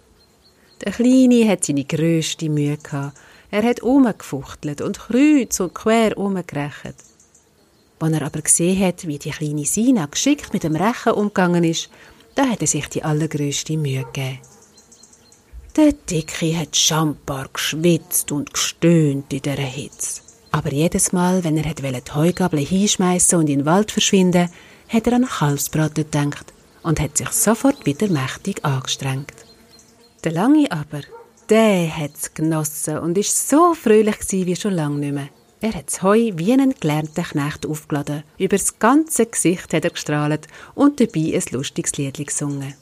Der 0.84 0.92
Kleine 0.92 1.48
hat 1.50 1.66
seine 1.66 1.86
grösste 1.86 2.50
Mühe 2.50 2.78
gehabt. 2.78 3.18
Er 3.50 3.64
hat 3.64 3.82
umgefuchtelt 3.82 4.82
und 4.82 5.00
kreuz 5.00 5.60
und 5.60 5.74
quer 5.74 6.18
umgerechnet. 6.18 6.96
Als 8.00 8.14
er 8.14 8.22
aber 8.22 8.42
gesehen 8.42 8.86
hat, 8.86 9.08
wie 9.08 9.18
die 9.18 9.32
kleine 9.32 9.66
Sina 9.66 10.06
geschickt 10.06 10.54
mit 10.54 10.64
dem 10.64 10.76
Rechen 10.76 11.14
umgegangen 11.14 11.64
ist, 11.64 11.90
da 12.36 12.46
hat 12.46 12.62
er 12.62 12.68
sich 12.68 12.88
die 12.90 13.04
allergrößte 13.04 13.76
Mühe 13.78 14.04
gegeben. 14.04 14.40
Der 15.76 15.94
Dicke 15.94 16.58
hat 16.58 16.76
schambar 16.76 17.50
geschwitzt 17.52 18.32
und 18.32 18.54
gestöhnt 18.54 19.34
in 19.34 19.42
dieser 19.42 19.56
Hitze. 19.56 20.27
Aber 20.58 20.74
jedes 20.74 21.12
Mal, 21.14 21.44
wenn 21.44 21.56
er 21.56 21.72
die 21.72 22.12
Heugabel 22.16 22.60
hinschmeißen 22.60 23.38
und 23.38 23.48
in 23.48 23.60
den 23.60 23.66
Wald 23.68 23.92
verschwinden, 23.92 24.50
hat 24.90 25.06
er 25.06 25.14
an 25.14 25.28
Kalbsbraten 25.28 26.04
gedacht 26.04 26.52
und 26.82 27.00
hat 27.00 27.16
sich 27.16 27.30
sofort 27.30 27.86
wieder 27.86 28.08
mächtig 28.08 28.66
angestrengt. 28.66 29.34
Der 30.24 30.32
Lange 30.32 30.72
aber, 30.72 31.02
der 31.48 31.96
hat's 31.96 32.34
genossen 32.34 32.98
und 32.98 33.20
ist 33.20 33.48
so 33.48 33.76
fröhlich 33.76 34.18
wie 34.32 34.56
schon 34.56 34.74
lange 34.74 34.98
nicht 34.98 35.14
mehr. 35.14 35.30
Er 35.62 35.76
hat 35.76 35.90
das 35.90 36.02
Heu 36.02 36.32
wie 36.34 36.54
einen 36.54 36.74
gelernten 36.74 37.24
Knecht 37.24 37.68
aufgeladen. 37.68 38.24
Über 38.40 38.58
das 38.58 38.80
ganze 38.80 39.28
Gesicht 39.28 39.72
hat 39.76 39.84
er 39.84 39.92
gestrahlt 39.92 40.48
und 40.74 41.00
dabei 41.00 41.36
ein 41.36 41.44
lustiges 41.52 41.96
Lied 41.98 42.18
gesungen. 42.26 42.74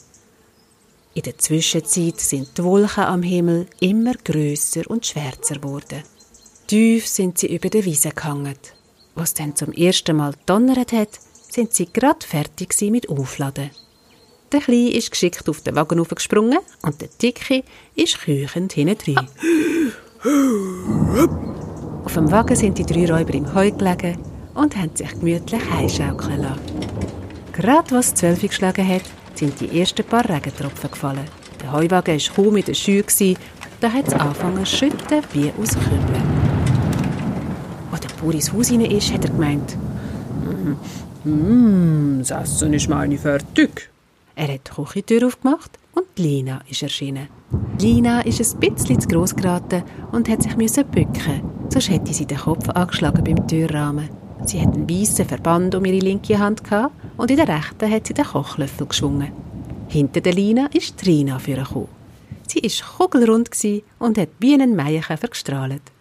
In 1.13 1.24
der 1.24 1.38
Zwischenzeit 1.38 2.22
sind 2.22 2.57
die 2.57 2.64
Wolken 2.64 3.03
am 3.03 3.22
Himmel 3.22 3.68
immer 3.81 4.14
grösser 4.14 4.90
und 4.90 5.05
schwärzer 5.05 5.55
geworden. 5.55 6.03
Tief 6.68 7.08
sind 7.08 7.38
sie 7.38 7.54
über 7.56 7.70
der 7.70 7.86
Wiese 7.86 8.10
gehangen. 8.10 8.56
Was 9.14 9.36
dann 9.36 9.56
zum 9.56 9.72
ersten 9.72 10.16
Mal 10.16 10.34
donnert 10.48 10.94
hat, 10.94 11.10
sind 11.51 11.72
sie 11.74 11.86
gerade 11.86 12.25
fertig 12.25 12.75
mit 12.90 13.08
Aufladen. 13.08 13.70
Der 14.51 14.62
Kleine 14.62 14.90
ist 14.90 15.12
geschickt 15.12 15.48
auf 15.48 15.62
den 15.62 15.75
Wagen 15.75 16.00
aufgesprungen 16.00 16.58
und 16.82 17.01
der 17.01 17.10
Dicke 17.22 17.64
ist 17.96 18.20
küchend 18.20 18.74
hinten 18.74 19.16
rein. 19.16 19.28
Auf 22.04 22.14
dem 22.14 22.32
Wagen 22.32 22.56
sind 22.56 22.80
die 22.80 22.86
drei 22.86 23.14
Räuber 23.14 23.36
im 23.36 23.54
Heu 23.54 23.70
gelegen 23.70 24.18
und 24.56 24.75
haben 24.75 24.96
sich 24.96 25.12
gemütlich 25.12 25.62
heimschaukeln 25.70 26.42
lassen. 26.42 26.62
Gerade 27.54 27.92
was 27.92 28.16
zwölf 28.16 28.42
geschlagen 28.42 28.88
hat, 28.88 29.04
sind 29.36 29.62
die 29.62 29.80
ersten 29.80 30.04
paar 30.04 30.28
Regentropfen 30.28 30.90
gefallen. 30.90 31.30
Der 31.62 31.72
Heuwagen 31.72 32.20
war 32.20 32.36
kaum 32.36 32.58
in 32.58 32.66
der 32.66 32.74
Scheu, 32.74 33.04
da 33.82 33.92
hat 33.92 34.08
es 34.08 34.14
angefangen 34.14 34.66
zu 34.66 34.78
schütten 34.78 35.22
wie 35.34 35.54
aus 35.62 35.74
Kübeln. 35.74 36.35
Bauer 38.25 38.33
ins 38.33 38.51
Haus 38.51 38.72
rein 38.72 38.81
ist, 38.81 39.14
hat 39.14 39.24
er 39.25 39.31
gemeint, 39.31 39.77
«Hm, 41.24 42.18
das 42.20 42.31
Essen 42.31 42.74
ist 42.74 42.90
meine 42.90 43.18
fertig.» 43.18 43.90
Er 44.35 44.53
hat 44.53 44.68
die 44.68 44.72
Küchentür 44.72 45.27
aufgemacht 45.27 45.77
und 45.94 46.07
Lina 46.18 46.59
ist 46.70 46.81
erschienen. 46.81 47.27
Lina 47.79 48.22
ist 48.22 48.42
ein 48.42 48.59
bisschen 48.59 49.00
zu 49.00 49.07
gross 49.07 49.35
geraten 49.35 49.83
und 50.11 50.27
hat 50.27 50.44
sich 50.44 50.55
bücken 50.55 51.42
sonst 51.70 51.90
hätte 51.90 52.14
sie 52.14 52.25
den 52.25 52.38
Kopf 52.38 52.68
angeschlagen 52.70 53.24
beim 53.24 53.48
Türrahmen. 53.48 54.09
Sie 54.46 54.59
hat 54.59 54.74
einen 54.74 54.90
weißen 54.90 55.25
Verband 55.25 55.75
um 55.75 55.85
ihre 55.85 56.00
linke 56.00 56.38
Hand 56.38 56.64
gehabt 56.64 56.94
und 57.18 57.31
in 57.31 57.38
der 57.38 57.48
rechten 57.48 57.90
hat 57.90 58.07
sie 58.07 58.14
den 58.14 58.25
Kochlöffel 58.25 58.88
geschwungen. 58.88 59.31
Hinter 59.88 60.22
der 60.22 60.33
Lina 60.33 60.68
ist 60.74 60.98
Trina 60.98 61.40
vorgekommen. 61.40 61.88
Sie 62.48 62.61
war 62.61 63.07
kugelrund 63.07 63.50
und 64.00 64.18
hat 64.18 64.29
wie 64.40 64.53
einen 64.53 64.75
Maienkäfer 64.75 65.27
gestrahlt. 65.27 65.95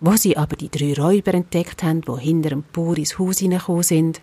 Wo 0.00 0.16
sie 0.16 0.36
aber 0.36 0.56
die 0.56 0.70
drei 0.70 0.94
Räuber 0.94 1.34
entdeckt 1.34 1.82
haben, 1.82 2.02
die 2.02 2.20
hinter 2.20 2.50
dem 2.50 2.64
Bauer 2.72 2.96
ins 2.96 3.18
Haus 3.18 3.38
hineingekommen 3.38 3.82
sind, 3.82 4.20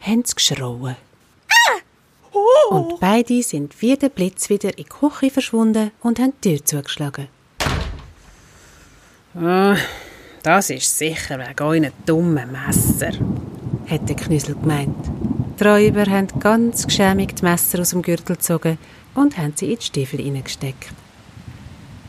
haben 0.00 0.24
sie 0.24 0.34
geschrauen. 0.34 0.96
Oh. 2.32 2.74
Und 2.74 3.00
beide 3.00 3.42
sind 3.42 3.80
wie 3.82 3.96
der 3.96 4.08
Blitz 4.08 4.48
wieder 4.48 4.70
in 4.70 4.84
die 4.84 4.84
Küche 4.84 5.30
verschwunden 5.30 5.90
und 6.00 6.18
haben 6.18 6.32
die 6.42 6.56
Tür 6.56 6.64
zugeschlagen. 6.64 7.28
Ah, 9.34 9.76
das 10.42 10.70
ist 10.70 10.96
sicher 10.96 11.38
wegen 11.38 11.62
euren 11.62 11.92
dummen 12.06 12.50
Messer, 12.50 13.12
hat 13.88 14.08
der 14.08 14.16
Knüssel 14.16 14.54
gemeint. 14.54 14.96
Die 15.58 15.64
Räuber 15.64 16.06
haben 16.06 16.28
ganz 16.40 16.86
geschämig 16.86 17.36
die 17.36 17.44
Messer 17.44 17.80
aus 17.80 17.90
dem 17.90 18.02
Gürtel 18.02 18.36
gezogen 18.36 18.78
und 19.14 19.36
haben 19.36 19.52
sie 19.54 19.72
in 19.72 19.78
die 19.78 19.84
Stiefel 19.84 20.20
hineingesteckt. 20.20 20.94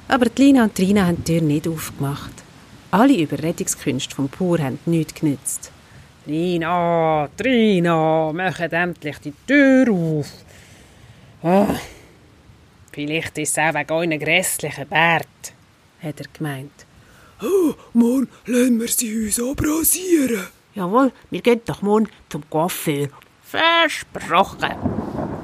Aber 0.07 0.25
die 0.25 0.43
Lina 0.43 0.63
und 0.63 0.75
Trina 0.75 1.05
haben 1.05 1.23
die 1.23 1.33
Tür 1.33 1.41
nicht 1.41 1.67
aufgemacht. 1.67 2.40
Alle 2.93 3.21
Überredungskünste 3.21 4.13
vom 4.13 4.27
Bauer 4.27 4.59
haben 4.59 4.77
nichts 4.85 5.13
genützt. 5.13 5.71
Trina, 6.25 7.29
Trina, 7.37 8.33
macht 8.33 8.73
endlich 8.73 9.17
die 9.19 9.33
Tür 9.47 9.89
auf. 9.93 10.27
Oh, 11.41 11.73
vielleicht 12.91 13.37
ist 13.37 13.51
es 13.51 13.57
auch 13.57 13.73
wegen 13.73 13.91
euren 13.93 14.19
grässlichen 14.19 14.89
Bart, 14.89 15.53
hat 16.03 16.19
er 16.19 16.25
gemeint. 16.33 16.85
Oh, 17.41 17.73
morgen 17.93 18.27
lassen 18.45 18.79
wir 18.81 18.89
sie 18.89 19.25
uns 19.25 19.39
abrasieren. 19.39 20.47
Jawohl, 20.75 21.13
wir 21.29 21.41
gehen 21.41 21.61
doch 21.65 21.81
morgen 21.81 22.09
zum 22.27 22.43
Coiffeur. 22.49 23.07
Versprochen. 23.41 24.75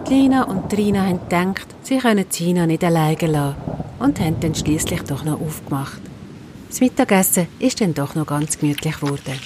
Lina 0.10 0.44
und 0.44 0.70
Trina 0.70 1.06
haben 1.06 1.22
gedacht, 1.22 1.68
sie 1.82 1.98
können 1.98 2.30
Tina 2.30 2.66
nicht 2.66 2.84
alleine 2.84 3.28
lassen 3.28 3.56
und 4.00 4.20
haben 4.20 4.40
dann 4.42 4.54
schließlich 4.54 5.02
doch 5.04 5.24
noch 5.24 5.40
aufgemacht. 5.40 6.02
Das 6.68 6.82
Mittagessen 6.82 7.48
ist 7.60 7.80
dann 7.82 7.94
doch 7.94 8.16
noch 8.16 8.28
ganz 8.28 8.60
gemütlich 8.60 9.00
geworden. 9.00 9.40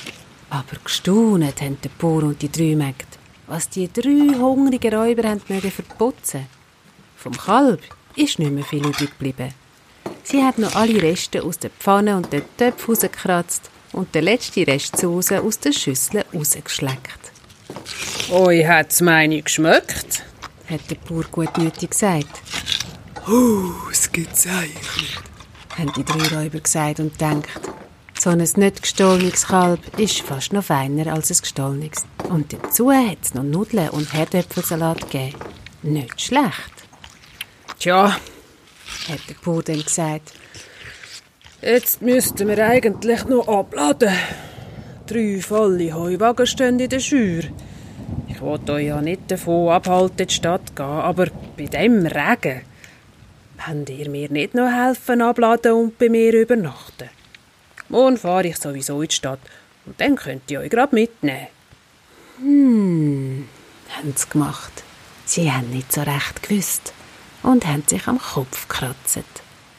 Aber 0.50 0.78
gestaunet 0.84 1.62
haben 1.62 1.78
der 1.82 1.90
Bauer 1.98 2.24
und 2.24 2.42
die 2.42 2.52
drei 2.52 2.76
Mägde, 2.76 3.06
was 3.48 3.70
die 3.70 3.92
drei 3.92 4.38
hungrigen 4.38 4.94
Räuber 4.94 5.30
haben 5.30 5.42
mögen 5.48 5.72
verputzen. 5.72 6.48
Vom 7.16 7.38
Kalb 7.38 7.82
ist 8.16 8.40
nicht 8.40 8.52
mehr 8.52 8.64
viel 8.64 8.86
übrig 8.86 9.12
geblieben. 9.12 9.54
Sie 10.24 10.42
haben 10.42 10.64
noch 10.64 10.76
alle 10.76 11.02
Reste 11.02 11.44
aus 11.44 11.60
der 11.60 11.70
Pfanne 11.70 12.18
und 12.18 12.34
den 12.34 12.44
Töpfen 12.58 12.96
rausgekratzt 12.96 13.70
und 13.94 14.14
den 14.16 14.24
letzten 14.24 14.64
Rest 14.64 14.98
Soße 14.98 15.42
aus 15.42 15.60
der 15.60 15.74
Schüssel 15.74 16.26
rausgeschleckt. 16.34 17.32
Oi, 18.32 18.64
hat's 18.64 19.02
meine 19.02 19.42
geschmeckt? 19.42 20.24
hat 20.70 20.90
der 20.90 20.96
Bauer 20.96 21.26
gutmütig 21.32 21.92
gesagt. 21.92 22.42
Oh, 23.28 23.72
es 23.92 24.12
gibt's 24.12 24.48
eigentlich 24.48 24.98
nicht, 24.98 25.31
haben 25.78 25.92
die 25.96 26.04
drei 26.04 26.36
Räuber 26.36 26.60
gesagt 26.60 27.00
und 27.00 27.20
denkt, 27.20 27.50
so 28.20 28.30
ein 28.30 28.38
nicht 28.38 28.82
gestohlenes 28.82 29.48
Kalb 29.48 29.80
ist 29.98 30.22
fast 30.22 30.54
noch 30.54 30.64
feiner 30.64 31.12
als 31.12 31.32
ein 31.32 31.38
gestohlenes. 31.42 32.06
Und 32.30 32.54
dazu 32.54 32.92
hat 32.92 33.18
es 33.24 33.34
noch 33.34 33.44
Nudeln 33.44 33.90
und 33.90 34.14
Herdöpfelsalat 34.14 35.10
gegeben. 35.10 35.38
Nicht 35.82 36.22
schlecht. 36.22 36.74
Tja, 37.80 38.10
hat 39.10 39.20
der 39.30 39.36
Bauer 39.44 39.64
dann 39.64 39.82
gesagt. 39.82 40.34
Jetzt 41.62 42.02
müssten 42.02 42.48
wir 42.48 42.66
eigentlich 42.66 43.26
noch 43.26 43.48
abladen. 43.48 44.14
Drei 45.08 45.40
volle 45.42 45.94
Heuwagen 45.94 46.46
stehen 46.46 46.80
in 46.80 46.90
der 46.90 47.00
Schür. 47.00 47.44
Ich 48.28 48.42
Ich 48.42 48.48
wollte 48.48 48.74
euch 48.74 48.88
ja 48.88 49.00
nicht 49.00 49.30
davon 49.30 49.70
abhalten, 49.70 50.22
in 50.22 50.28
die 50.28 50.34
Stadt 50.34 50.70
zu 50.70 50.74
gehen, 50.74 50.86
aber 50.86 51.28
bei 51.56 51.66
dem 51.66 52.08
Regen... 52.08 52.62
Könnt 53.64 53.90
ihr 53.90 54.10
mir 54.10 54.32
nicht 54.32 54.56
noch 54.56 54.72
helfen, 54.72 55.22
abladen 55.22 55.74
und 55.74 55.98
bei 55.98 56.10
mir 56.10 56.34
übernachten? 56.34 57.10
Morgen 57.90 58.18
fahre 58.18 58.48
ich 58.48 58.58
sowieso 58.58 59.02
in 59.02 59.08
die 59.08 59.16
Stadt 59.16 59.40
und 59.86 60.00
dann 60.00 60.16
könnt 60.16 60.50
ihr 60.50 60.62
euch 60.62 60.70
gerade 60.70 60.96
mitnehmen. 60.96 61.48
Hm, 62.38 63.48
haben 63.90 64.14
sie 64.16 64.30
gemacht. 64.30 64.84
Sie 65.26 65.52
haben 65.52 65.70
nicht 65.70 65.92
so 65.92 66.02
recht 66.02 66.42
gewusst 66.42 66.94
und 67.44 67.68
haben 67.68 67.84
sich 67.86 68.08
am 68.08 68.20
Kopf 68.20 68.68
gekratzt. 68.68 69.20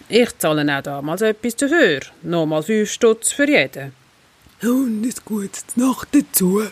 Ich 0.08 0.38
zahle 0.38 0.78
auch 0.78 0.82
damals 0.82 1.22
etwas 1.22 1.56
dafür. 1.56 2.00
Nochmal 2.22 2.62
fünf 2.62 2.90
Stutz 2.90 3.32
für 3.32 3.48
jeden. 3.48 3.94
Und 4.62 5.02
ein 5.04 5.14
gutes 5.24 5.64
Nacht 5.76 6.08
dazu. 6.12 6.62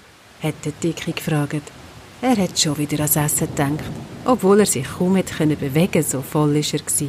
hat 0.43 0.55
der 0.65 0.73
Dicke 0.73 1.13
gefragt. 1.13 1.73
Er 2.23 2.37
hat 2.37 2.59
schon 2.59 2.77
wieder 2.77 2.99
ans 2.99 3.17
Essen 3.17 3.49
gedacht, 3.49 3.85
obwohl 4.27 4.61
er 4.61 4.67
sich 4.67 4.87
kaum 4.87 5.17
hätte 5.17 5.35
können 5.35 5.59
bewegen 5.59 6.03
so 6.03 6.21
voll 6.21 6.55
war 6.55 6.81
er. 7.01 7.09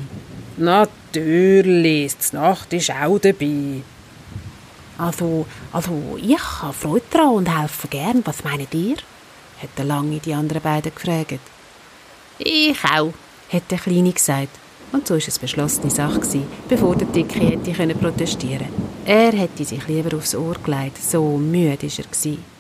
Natürlich, 0.58 2.14
die 2.18 2.36
Nacht 2.36 2.72
ist 2.72 2.92
auch 2.92 3.20
dabei. 3.20 3.82
Also, 4.98 5.46
also, 5.74 6.18
ich 6.22 6.40
habe 6.62 6.74
Freude 6.74 7.06
daran 7.12 7.36
und 7.36 7.60
helfe 7.60 7.88
gern. 7.88 8.22
Was 8.24 8.44
meint 8.44 8.74
ihr? 8.74 8.98
hat 9.62 9.70
der 9.78 9.86
Lange 9.86 10.20
die 10.20 10.34
anderen 10.34 10.62
beiden 10.62 10.94
gefragt. 10.94 11.40
Ich 12.38 12.78
auch. 12.86 13.14
hat 13.52 13.70
der 13.70 13.80
Kleine 13.80 14.14
gesagt. 14.14 14.58
Und 14.92 15.08
so 15.08 15.16
war 15.16 15.22
es 15.28 15.40
beschlossene 15.40 15.92
Sache, 15.92 16.20
gewesen, 16.20 16.48
bevor 16.70 16.96
der 16.96 17.08
Dicke 17.08 17.40
hätte 17.40 17.72
können 17.72 17.98
protestieren 17.98 18.68
Er 19.06 19.32
hätte 19.32 19.66
sich 19.66 19.88
lieber 19.88 20.18
aufs 20.18 20.36
Ohr 20.36 20.56
gelegt, 20.64 20.98
so 21.02 21.38
müde 21.38 21.70
war 21.70 21.76
er. 21.82 22.04
Gewesen. 22.04 22.51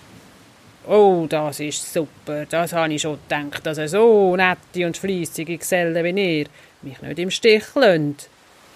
Oh, 0.94 1.26
das 1.30 1.62
ist 1.62 1.94
super. 1.94 2.46
Das 2.46 2.74
habe 2.74 2.94
ich 2.94 3.02
schon 3.02 3.18
gedacht, 3.30 3.66
dass 3.66 3.78
ihr 3.78 3.88
so 3.88 4.36
nette 4.36 4.86
und 4.86 4.98
fleissige 4.98 5.58
Gesellen 5.58 5.96
wie 6.04 6.40
ihr 6.40 6.48
mich 6.82 7.02
nicht 7.02 7.20
im 7.20 7.32
Stich 7.32 7.64
lasst. 7.76 8.30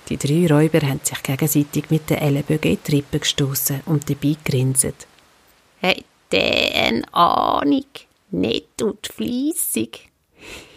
Die 0.07 0.15
drei 0.15 0.47
Räuber 0.47 0.79
haben 0.87 1.01
sich 1.03 1.21
gegenseitig 1.21 1.89
mit 1.89 2.09
den 2.09 2.19
Ellenbögen 2.19 2.71
in 2.71 2.77
die 2.87 2.95
Rippen 2.95 3.19
gestoßen 3.19 3.81
und 3.85 4.09
dabei 4.09 4.37
grinset. 4.45 5.07
Hat 5.81 6.05
der 6.31 6.85
eine 6.85 7.13
Ahnung? 7.13 7.83
Nett 8.31 8.81
und 8.81 9.05
fleissig. 9.07 10.09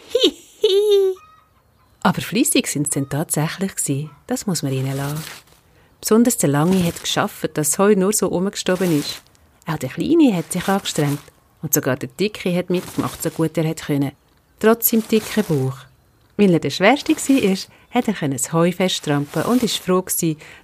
Hihi. 0.09 1.15
Aber 2.03 2.21
fließig 2.21 2.67
sind 2.67 2.93
sie 2.93 2.99
dann 2.99 3.11
tatsächlich 3.11 3.77
gewesen. 3.77 4.11
Das 4.27 4.49
muss 4.49 4.65
man 4.65 4.73
ihnen 4.73 4.97
lassen. 4.97 5.23
Besonders 6.01 6.37
der 6.37 6.49
Lange 6.49 6.83
hat 6.85 7.01
geschafft, 7.01 7.57
dass 7.57 7.71
das 7.71 7.79
Heu 7.79 7.95
nur 7.95 8.13
so 8.13 8.27
umgestoben 8.27 8.99
ist. 8.99 9.23
Auch 9.69 9.77
der 9.77 9.91
Kleine 9.91 10.35
hat 10.35 10.53
sich 10.53 10.67
angestrengt. 10.67 11.21
Und 11.61 11.75
sogar 11.75 11.97
der 11.97 12.09
Dicke 12.09 12.57
hat 12.57 12.71
mitgemacht, 12.71 13.23
so 13.23 13.31
gut 13.31 13.57
er 13.59 13.69
hat 13.69 13.85
können. 13.85 14.13
Trotz 14.61 14.91
seinem 14.91 15.07
dicken 15.07 15.45
Bauch. 15.45 15.77
Weil 16.37 16.53
er 16.53 16.61
der 16.61 16.71
Schwerste 16.71 17.15
war, 17.15 17.57
hat 17.91 18.09
er 18.09 18.29
das 18.29 18.53
Heu 18.53 18.73
festtrampen 18.73 19.43
und 19.43 19.63
ist 19.63 19.79
froh 19.79 20.05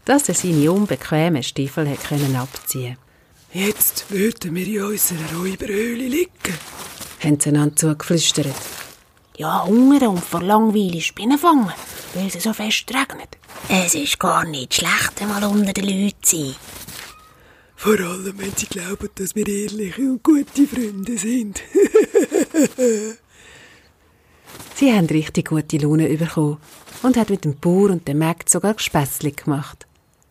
dass 0.05 0.29
er 0.29 0.35
seine 0.35 0.71
unbequemen 0.71 1.43
Stiefel 1.43 1.89
hat 1.89 2.05
können 2.05 2.37
abziehen 2.37 2.97
Jetzt 3.53 4.11
würden 4.11 4.55
wir 4.55 4.67
in 4.67 4.83
unserer 4.83 5.39
Räuberhöhle 5.39 6.09
liegen. 6.09 6.31
haben 7.23 7.41
sie 7.41 7.51
einander 7.51 7.77
zugeflüstert. 7.77 8.55
Ja, 9.37 9.65
hungern 9.65 10.09
und 10.09 10.25
vor 10.25 10.43
Langweile 10.43 11.01
Spinnen 11.01 11.39
fangen, 11.39 11.73
weil 12.15 12.27
es 12.27 12.43
so 12.43 12.53
fest 12.53 12.89
regnet. 12.89 13.39
Es 13.69 13.95
ist 13.95 14.19
gar 14.19 14.45
nicht 14.45 14.75
schlecht, 14.75 15.21
einmal 15.21 15.45
unter 15.45 15.73
den 15.73 15.85
Leuten 15.85 16.23
zu 16.23 16.37
sein. 16.37 16.55
Vor 17.77 17.99
allem, 17.99 18.39
wenn 18.39 18.57
sie 18.57 18.67
glauben, 18.67 19.09
dass 19.15 19.35
wir 19.35 19.47
ehrliche 19.47 20.03
und 20.03 20.23
gute 20.23 20.67
Freunde 20.67 21.19
sind. 21.19 21.63
Sie 24.77 24.93
haben 24.93 25.07
richtig 25.07 25.49
gute 25.49 25.79
Laune 25.79 26.09
bekommen 26.09 26.59
und 27.03 27.17
hat 27.17 27.31
mit 27.31 27.45
dem 27.45 27.57
Bauer 27.57 27.91
und 27.91 28.09
dem 28.09 28.19
Mägd 28.19 28.49
sogar 28.49 28.75
Gespässli 28.75 29.31
gemacht. 29.33 29.87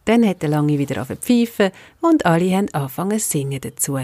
Dann 0.06 0.28
hat 0.28 0.42
der 0.42 0.50
Lange 0.50 0.78
wieder 0.78 1.02
auf 1.02 1.08
pfeifen 1.08 1.72
und 2.02 2.26
alle 2.26 2.52
haben 2.56 2.74
angefangen 2.74 3.20
zu 3.20 3.30
singen 3.30 3.62
dazu. 3.62 4.00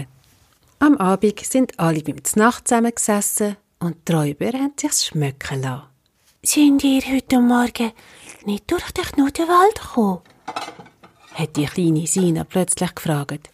Am 0.78 0.96
Abend 0.96 1.40
sind 1.40 1.78
alle 1.78 2.00
beim 2.00 2.24
Znacht 2.24 2.68
zusammengesessen 2.68 3.56
und 3.80 3.96
die 4.08 4.12
Räuber 4.12 4.46
haben 4.46 4.72
sich's 4.80 5.06
schmecken 5.06 5.62
lassen. 5.62 5.82
Sind 6.42 6.82
ihr 6.84 7.02
heute 7.02 7.38
Morgen 7.40 7.92
nicht 8.46 8.70
durch 8.70 8.90
den 8.92 9.04
Knuttenwald 9.04 9.74
gekommen? 9.74 10.20
Hat 11.34 11.56
die 11.56 11.66
kleine 11.66 12.06
Sina 12.06 12.44
plötzlich 12.44 12.94
gefragt. 12.94 13.48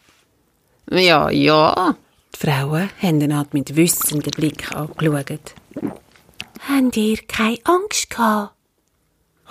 Ja, 0.91 1.31
ja. 1.31 1.97
Die 2.35 2.39
Frauen 2.47 2.91
haben 3.01 3.23
einander 3.23 3.49
mit 3.53 3.75
wissendem 3.77 4.31
Blick 4.33 4.71
angeschaut. 4.73 5.55
Habt 6.69 6.97
ihr 6.97 7.17
keine 7.29 7.59
Angst 7.65 8.11
gehabt? 8.11 8.55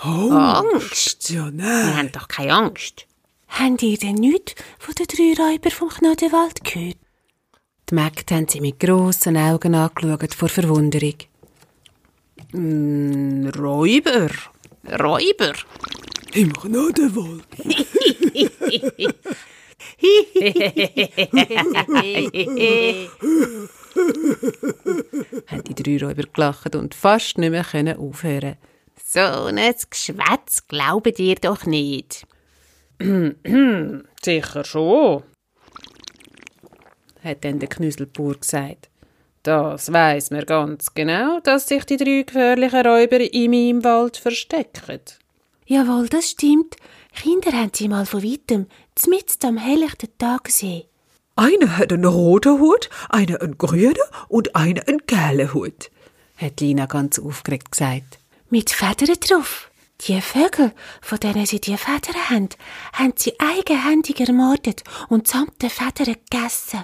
Oh, 0.04 0.32
Angst? 0.32 1.30
ja, 1.30 1.46
Wir 1.46 1.52
nein. 1.52 1.98
haben 1.98 2.12
doch 2.12 2.28
keine 2.28 2.54
Angst. 2.54 3.06
Habt 3.48 3.82
ihr 3.84 3.98
denn 3.98 4.16
nichts 4.16 4.56
von 4.80 4.94
den 4.96 5.08
drei 5.08 5.42
Räubern 5.44 5.72
vom 5.72 5.90
Knuttenwald 5.90 6.64
gehört? 6.64 6.98
Die 7.90 7.96
Mägde 7.96 8.36
haben 8.36 8.48
sie 8.50 8.60
mit 8.62 8.80
grossen 8.80 9.38
Augen 9.38 9.76
angeschaut 9.76 10.34
vor 10.34 10.50
Verwunderung. 10.50 11.16
Mm, 12.52 13.48
Räuber? 13.50 14.30
Räuber? 15.00 15.54
Im 16.36 16.52
Knuttenwald. 16.52 17.46
haben 25.48 25.64
die 25.64 25.76
drei 25.76 26.06
Räuber 26.06 26.24
gelacht 26.34 26.76
und 26.76 26.94
fast 26.94 27.38
nicht 27.38 27.52
mehr 27.52 27.64
können 27.64 27.98
aufhören. 27.98 28.58
So 29.02 29.20
ein 29.20 29.74
Geschwätz 29.90 30.68
glaubt 30.68 31.20
ihr 31.20 31.36
doch 31.36 31.66
nicht. 31.66 32.28
Sicher 34.22 34.66
schon, 34.66 35.24
hat 37.24 37.46
dann 37.46 37.60
der 37.60 37.70
Knüselbauer 37.70 38.36
gesagt. 38.36 38.90
Das 39.44 39.94
weiss 39.94 40.32
man 40.32 40.46
ganz 40.46 40.94
genau, 40.94 41.40
dass 41.40 41.68
sich 41.68 41.86
die 41.86 41.98
drei 41.98 42.24
gefährlichen 42.24 42.86
Räuber 42.86 43.22
in 43.22 43.52
meinem 43.52 43.84
Wald 43.86 44.18
verstecken. 44.18 45.00
Jawohl, 45.66 46.08
das 46.10 46.32
stimmt. 46.32 46.76
Kinder 47.16 47.52
haben 47.52 47.72
sie 47.74 47.88
mal 47.88 48.06
von 48.06 48.24
weitem, 48.24 48.68
mitten 49.08 49.48
am 49.48 49.58
helllichten 49.58 50.10
Tag 50.18 50.46
gesehen. 50.46 50.84
Einer 51.36 51.78
hat 51.78 51.92
einen 51.92 52.06
roten 52.06 52.60
Hut, 52.60 52.90
einer 53.10 53.42
einen 53.42 53.58
grünen 53.58 53.96
und 54.30 54.56
einer 54.56 54.88
einen 54.88 55.02
gelben 55.08 55.54
Hut. 55.54 55.90
hat 56.38 56.62
Lina 56.62 56.86
ganz 56.86 57.20
aufgeregt 57.20 57.72
gesagt. 57.72 58.20
Mit 58.50 58.70
Federn 58.70 59.16
drauf. 59.20 59.72
Die 60.02 60.22
Vögel, 60.22 60.74
von 61.02 61.20
denen 61.20 61.46
sie 61.46 61.62
die 61.62 61.78
Federn 61.78 62.30
haben, 62.30 62.50
haben 62.94 63.14
sie 63.16 63.34
eigenhändig 63.40 64.20
ermordet 64.20 64.84
und 65.10 65.28
samt 65.28 65.62
den 65.62 65.70
Federn 65.70 66.16
gegessen. 66.30 66.84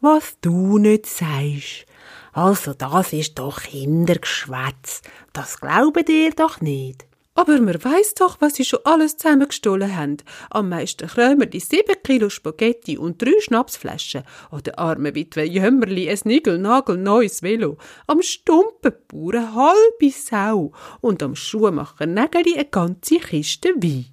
Was 0.00 0.36
du 0.40 0.78
nicht 0.78 1.06
sagst. 1.06 1.86
Also 2.32 2.74
das 2.74 3.12
ist 3.12 3.38
doch 3.38 3.60
Kindergeschwätz. 3.60 5.02
Das 5.32 5.60
glaubt 5.60 6.08
ihr 6.08 6.30
doch 6.32 6.60
nicht. 6.60 7.06
Aber 7.34 7.60
man 7.60 7.82
weiss 7.84 8.14
doch, 8.14 8.40
was 8.40 8.54
sie 8.54 8.64
schon 8.64 8.80
alles 8.84 9.16
zusammengestohlen 9.16 9.96
haben. 9.96 10.16
Am 10.50 10.68
meisten 10.68 11.06
Krömer 11.06 11.46
die 11.46 11.60
sieben 11.60 11.96
Kilo 12.02 12.28
Spaghetti 12.28 12.98
und 12.98 13.22
drei 13.22 13.32
Schnapsflaschen. 13.40 14.24
An 14.50 14.62
der 14.64 14.78
armen 14.78 15.14
Witwe 15.14 15.44
Jämmerli 15.44 16.10
ein 16.10 16.18
niegelnagelneues 16.24 17.42
Velo. 17.42 17.78
Am 18.06 18.20
Stumpenbauer 18.20 19.34
eine 19.34 19.54
halbe 19.54 20.10
Sau. 20.10 20.72
Und 21.00 21.22
am 21.22 21.36
Schuhmacher 21.36 22.06
Nägeli 22.06 22.54
eine 22.54 22.64
ganze 22.64 23.18
Kiste 23.18 23.70
Wein. 23.76 24.06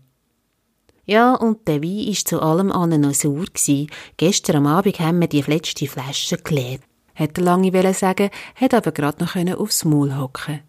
Ja, 1.05 1.33
und 1.33 1.67
der 1.67 1.81
Wein 1.81 2.07
war 2.07 2.13
zu 2.13 2.41
allem 2.41 2.71
anderen 2.71 3.01
noch 3.01 3.13
sauer. 3.13 3.45
Gewesen. 3.45 3.89
Gestern 4.17 4.57
am 4.57 4.67
Abend 4.67 4.99
haben 4.99 5.19
wir 5.19 5.27
die 5.27 5.41
letzte 5.41 5.87
Flasche 5.87 6.37
geleert. 6.37 6.81
Hätte 7.13 7.41
lange 7.41 7.93
sagen, 7.93 8.29
hat 8.55 8.73
aber 8.75 8.91
gerade 8.91 9.23
noch 9.23 9.33
können 9.33 9.55
aufs 9.55 9.85
Maul 9.85 10.15
hocken. 10.15 10.61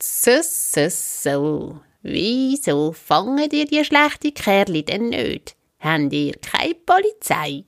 So, 0.00 0.42
so, 0.42 0.88
so. 0.90 1.80
Wieso 2.02 2.92
fangen 2.92 3.50
ihr 3.50 3.66
die 3.66 3.84
schlechten 3.84 4.32
Kerli 4.32 4.84
denn 4.84 5.08
nicht? 5.08 5.56
Habt 5.80 6.12
ihr 6.12 6.34
keine 6.34 6.76
Polizei? 6.76 7.64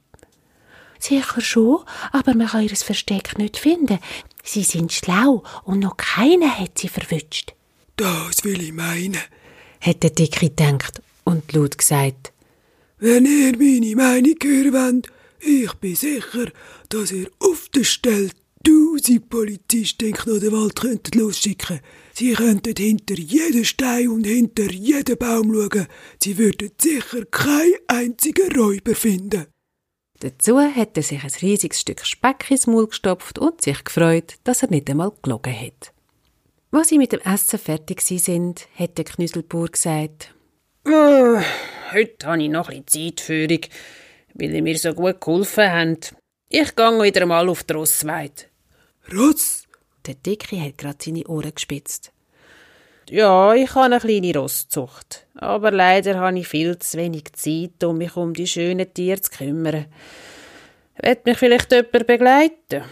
Sicher 1.00 1.40
schon, 1.40 1.84
aber 2.12 2.34
man 2.34 2.46
kann 2.46 2.62
ihr 2.62 2.76
Versteck 2.76 3.36
nicht 3.36 3.56
finden. 3.56 3.98
Sie 4.44 4.62
sind 4.62 4.92
schlau 4.92 5.42
und 5.64 5.80
noch 5.80 5.96
keiner 5.96 6.56
hat 6.56 6.78
sie 6.78 6.88
verwünscht. 6.88 7.54
Das 7.96 8.44
will 8.44 8.62
ich 8.62 8.72
meinen. 8.72 9.18
Hat 9.80 10.02
der 10.02 10.10
Dicke 10.10 10.50
gedacht 10.50 11.02
und 11.24 11.52
laut 11.52 11.78
gesagt. 11.78 12.32
Wenn 12.98 13.26
ihr 13.26 13.56
meine 13.58 13.96
Meinung 13.96 14.36
hören 14.40 14.72
wollt, 14.72 15.06
ich 15.40 15.72
bin 15.74 15.96
sicher, 15.96 16.46
dass 16.90 17.10
ihr 17.10 17.28
auf 17.40 17.68
der 17.74 17.84
Stelle 17.84 18.30
tausend 18.64 19.28
Polizisten 19.30 20.08
in 20.08 20.14
Knodenwald 20.14 20.76
könntet 20.76 21.14
losschicken. 21.14 21.80
Sie 22.20 22.34
könnten 22.34 22.74
hinter 22.76 23.14
jeden 23.14 23.64
Stein 23.64 24.08
und 24.08 24.26
hinter 24.26 24.70
jeden 24.70 25.16
Baum 25.16 25.54
schauen. 25.54 25.86
Sie 26.22 26.36
würden 26.36 26.70
sicher 26.78 27.24
keinen 27.24 27.78
einzigen 27.86 28.54
Räuber 28.54 28.94
finden. 28.94 29.46
Dazu 30.18 30.60
hat 30.60 30.98
er 30.98 31.02
sich 31.02 31.24
ein 31.24 31.30
riesiges 31.40 31.80
Stück 31.80 32.04
Speck 32.04 32.50
ins 32.50 32.66
Maul 32.66 32.88
gestopft 32.88 33.38
und 33.38 33.62
sich 33.62 33.82
gefreut, 33.84 34.34
dass 34.44 34.62
er 34.62 34.68
nicht 34.68 34.90
einmal 34.90 35.12
gelogen 35.22 35.58
hat. 35.58 35.94
Als 36.72 36.88
sie 36.88 36.98
mit 36.98 37.12
dem 37.12 37.20
Essen 37.20 37.58
fertig 37.58 38.02
sind, 38.02 38.68
hat 38.74 38.98
der 38.98 39.06
Knüsselbauer 39.06 39.68
gesagt, 39.68 40.34
oh, 40.84 41.40
heute 41.92 42.26
habe 42.26 42.42
ich 42.42 42.50
noch 42.50 42.68
ein 42.68 42.82
bisschen 42.82 43.16
Zeitführung, 43.16 43.60
weil 44.34 44.54
ihr 44.54 44.62
mir 44.62 44.76
so 44.76 44.92
gut 44.92 45.22
geholfen 45.22 45.72
habt. 45.72 46.14
Ich 46.50 46.76
gehe 46.76 47.02
wieder 47.02 47.24
mal 47.24 47.48
auf 47.48 47.64
die 47.64 47.72
Rossweide. 47.72 48.42
Ross? 49.10 49.59
Der 50.06 50.14
Dicke 50.14 50.60
hat 50.60 50.78
gerade 50.78 50.98
seine 51.02 51.26
Ohren 51.26 51.54
gespitzt. 51.54 52.12
Ja, 53.10 53.54
ich 53.54 53.74
habe 53.74 53.86
eine 53.86 53.98
kleine 53.98 54.38
Rosszucht. 54.38 55.26
Aber 55.34 55.70
leider 55.70 56.18
habe 56.20 56.38
ich 56.38 56.48
viel 56.48 56.78
zu 56.78 56.96
wenig 56.96 57.32
Zeit, 57.32 57.82
um 57.82 57.98
mich 57.98 58.16
um 58.16 58.34
die 58.34 58.46
schönen 58.46 58.92
Tiere 58.94 59.20
zu 59.20 59.30
kümmern. 59.32 59.86
Wird 61.02 61.26
mich 61.26 61.38
vielleicht 61.38 61.72
jemand 61.72 62.06
begleiten? 62.06 62.84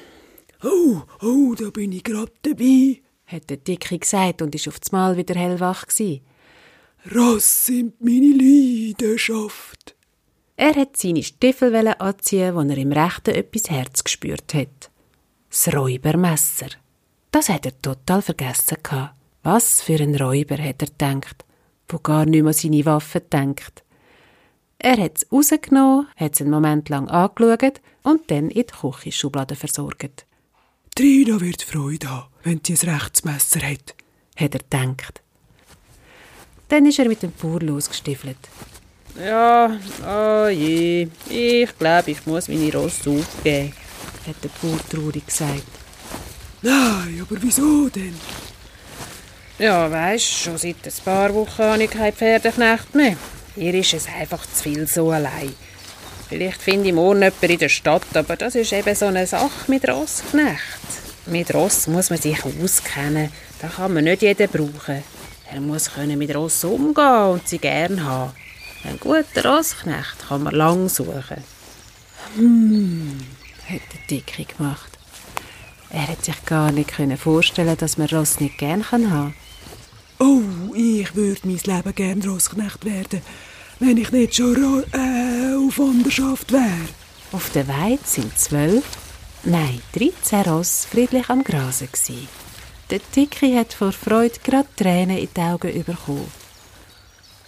Oh, 0.65 1.03
oh, 1.23 1.55
da 1.55 1.71
bin 1.71 1.93
ich 1.93 2.03
gerade 2.03 2.33
dabei, 2.43 3.01
hat 3.27 3.49
der 3.49 3.59
Dicke 3.59 3.97
gesagt 3.97 4.43
und 4.43 4.55
ist 4.55 4.67
auf 4.67 4.81
das 4.81 4.91
Mal 4.91 5.17
wieder 5.17 5.37
hellwach 5.37 5.87
gsi. 5.87 6.23
Ross 7.15 7.67
sind 7.67 8.01
meine 8.01 8.35
Leidenschaft. 8.35 9.95
Er 10.57 10.75
hat 10.75 10.97
seine 10.97 11.23
Stiefel 11.23 11.77
anziehen, 11.77 12.57
wo 12.57 12.61
er 12.61 12.77
im 12.77 12.91
rechten 12.91 13.37
etwas 13.37 13.71
Herz 13.71 14.03
gespürt 14.03 14.53
hat. 14.53 14.91
Das 15.49 15.73
Räubermesser. 15.73 16.71
Das 17.31 17.49
hat 17.49 17.67
er 17.67 17.81
total 17.81 18.23
vergessen 18.23 18.79
gehabt. 18.83 19.15
Was 19.43 19.83
für 19.83 20.01
ein 20.01 20.15
Räuber, 20.17 20.59
hat 20.59 20.83
er 20.83 20.89
gedacht, 20.89 21.45
wo 21.89 21.99
gar 21.99 22.27
nicht 22.27 22.43
mehr 22.43 22.53
seine 22.53 22.85
Waffe 22.85 23.21
denkt. 23.21 23.83
Er 24.79 24.97
hat 24.99 25.17
es 25.17 25.33
rausgenommen, 25.33 26.07
hat 26.17 26.35
es 26.35 26.41
einen 26.41 26.51
Moment 26.51 26.89
lang 26.89 27.09
angeschaut 27.09 27.81
und 28.03 28.31
dann 28.31 28.51
in 28.51 28.65
die 28.65 28.65
Küchenschublade 28.65 29.57
versorgt. 29.57 30.25
Trina 30.95 31.41
wird 31.41 31.63
Freude 31.63 32.11
haben, 32.11 32.29
wenn 32.43 32.61
sie 32.65 32.75
ein 32.75 32.95
rechtes 32.95 33.25
Messer 33.25 33.61
hat, 33.61 33.95
hat 34.37 34.55
er 34.55 34.61
gedacht. 34.61 35.23
Dann 36.69 36.87
ist 36.87 36.99
er 36.99 37.09
mit 37.09 37.23
dem 37.23 37.33
Bauer 37.33 37.61
losgestiefelt. 37.61 38.39
Ja, 39.19 39.77
oh 40.07 40.49
je, 40.49 41.09
ich 41.29 41.79
glaube, 41.79 42.11
ich 42.11 42.27
muss 42.27 42.49
meine 42.49 42.73
Rosse 42.73 43.11
aufgeben, 43.11 43.73
hat 44.27 44.37
der 44.45 44.51
Bauer 44.61 44.79
traurig 44.89 45.27
gesagt. 45.27 45.78
Nein, 46.63 47.21
aber 47.21 47.41
wieso 47.41 47.89
denn? 47.89 48.15
Ja, 49.59 49.91
weisst, 49.91 50.25
schon 50.25 50.59
seit 50.59 50.77
ein 50.85 51.05
paar 51.05 51.35
Wochen 51.35 51.63
habe 51.63 51.85
ich 51.85 51.91
keinen 51.91 52.13
Pferdeknecht 52.13 52.95
mehr. 52.95 53.17
Hier 53.55 53.75
ist 53.75 53.95
es 53.95 54.07
einfach 54.07 54.45
zu 54.47 54.63
viel 54.63 54.87
so 54.87 55.11
allein. 55.11 55.55
Vielleicht 56.29 56.61
finde 56.61 56.89
ich 56.89 56.95
morgen 56.95 57.23
jemanden 57.23 57.51
in 57.51 57.59
der 57.59 57.69
Stadt, 57.69 58.15
aber 58.15 58.37
das 58.37 58.55
ist 58.55 58.73
eben 58.73 58.95
so 58.95 59.07
eine 59.07 59.27
Sache 59.27 59.51
mit 59.69 59.89
Rossknecht. 59.89 60.61
Mit 61.27 61.55
Ross 61.55 61.87
muss 61.87 62.11
man 62.11 62.21
sich 62.21 62.39
auskennen. 62.45 63.31
Da 63.61 63.69
kann 63.69 63.95
man 63.95 64.05
nicht 64.05 64.23
jeden 64.23 64.49
brauchen. 64.49 65.03
Er 65.51 65.61
muss 65.61 65.91
können 65.93 66.19
mit 66.19 66.35
Ross 66.35 66.65
umgehen 66.65 67.33
und 67.33 67.49
sie 67.49 67.59
gern 67.59 68.05
haben. 68.05 68.33
Ein 68.85 68.99
guter 69.01 69.45
Rossknecht 69.45 70.29
kann 70.29 70.43
man 70.43 70.55
lang 70.55 70.89
suchen. 70.89 71.43
Hm, 72.37 73.19
hat 73.69 73.81
der 73.93 74.01
Dicke 74.11 74.45
gemacht. 74.45 74.98
Er 75.91 76.01
hätte 76.01 76.27
sich 76.27 76.45
gar 76.45 76.71
nicht 76.71 76.93
vorstellen 77.19 77.77
dass 77.77 77.97
man 77.97 78.09
Ross 78.09 78.41
nicht 78.41 78.59
gern 78.59 78.91
haben 78.91 79.09
kann. 79.09 79.35
Oh, 80.19 80.75
ich 80.75 81.15
würde 81.15 81.41
mein 81.45 81.61
Leben 81.65 81.95
gern 81.95 82.23
Rossknecht 82.23 82.85
werden, 82.85 83.23
wenn 83.79 83.97
ich 83.97 84.11
nicht 84.11 84.35
schon 84.35 84.85
äh, 84.93 85.57
auf 85.57 85.79
Wanderschaft 85.79 86.53
wäre. 86.53 86.89
Auf 87.33 87.51
der 87.51 87.69
Weide 87.69 88.03
sind 88.05 88.39
zwölf, 88.39 88.85
nein, 89.45 89.81
dreizehn 89.93 90.43
Ross 90.43 90.87
friedlich 90.91 91.29
am 91.31 91.45
Grasen 91.45 91.89
gsi. 91.93 92.27
Der 92.91 93.01
Tiki 93.13 93.55
hat 93.55 93.75
vor 93.75 93.93
Freude 93.93 94.39
gerade 94.43 94.69
Tränen 94.77 95.19
in 95.19 95.29
die 95.37 95.41
Augen 95.41 95.85
bekommen. 95.85 96.33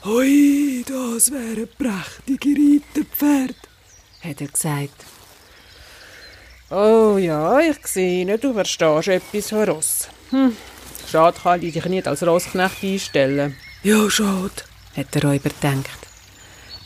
Hoi, 0.04 0.84
das 0.86 1.30
wäre 1.30 1.66
prächtige 1.66 2.50
Reiterpferd, 2.50 3.56
hat 4.22 4.40
er 4.40 4.46
gesagt. 4.46 5.04
Oh 6.72 7.18
ja, 7.18 7.58
ich 7.58 7.84
sehe, 7.84 8.38
du 8.38 8.52
verstehst 8.52 9.08
etwas 9.08 9.48
von 9.48 9.64
Ross. 9.64 10.08
Hm, 10.30 10.56
Schade 11.10 11.36
kann 11.42 11.60
ich 11.60 11.72
dich 11.72 11.84
nicht 11.86 12.06
als 12.06 12.22
Rossknecht 12.22 12.84
einstellen. 12.84 13.56
Ja, 13.82 14.08
schade, 14.08 14.62
hat 14.96 15.12
der 15.12 15.24
Räuber 15.24 15.50
gedacht. 15.50 15.98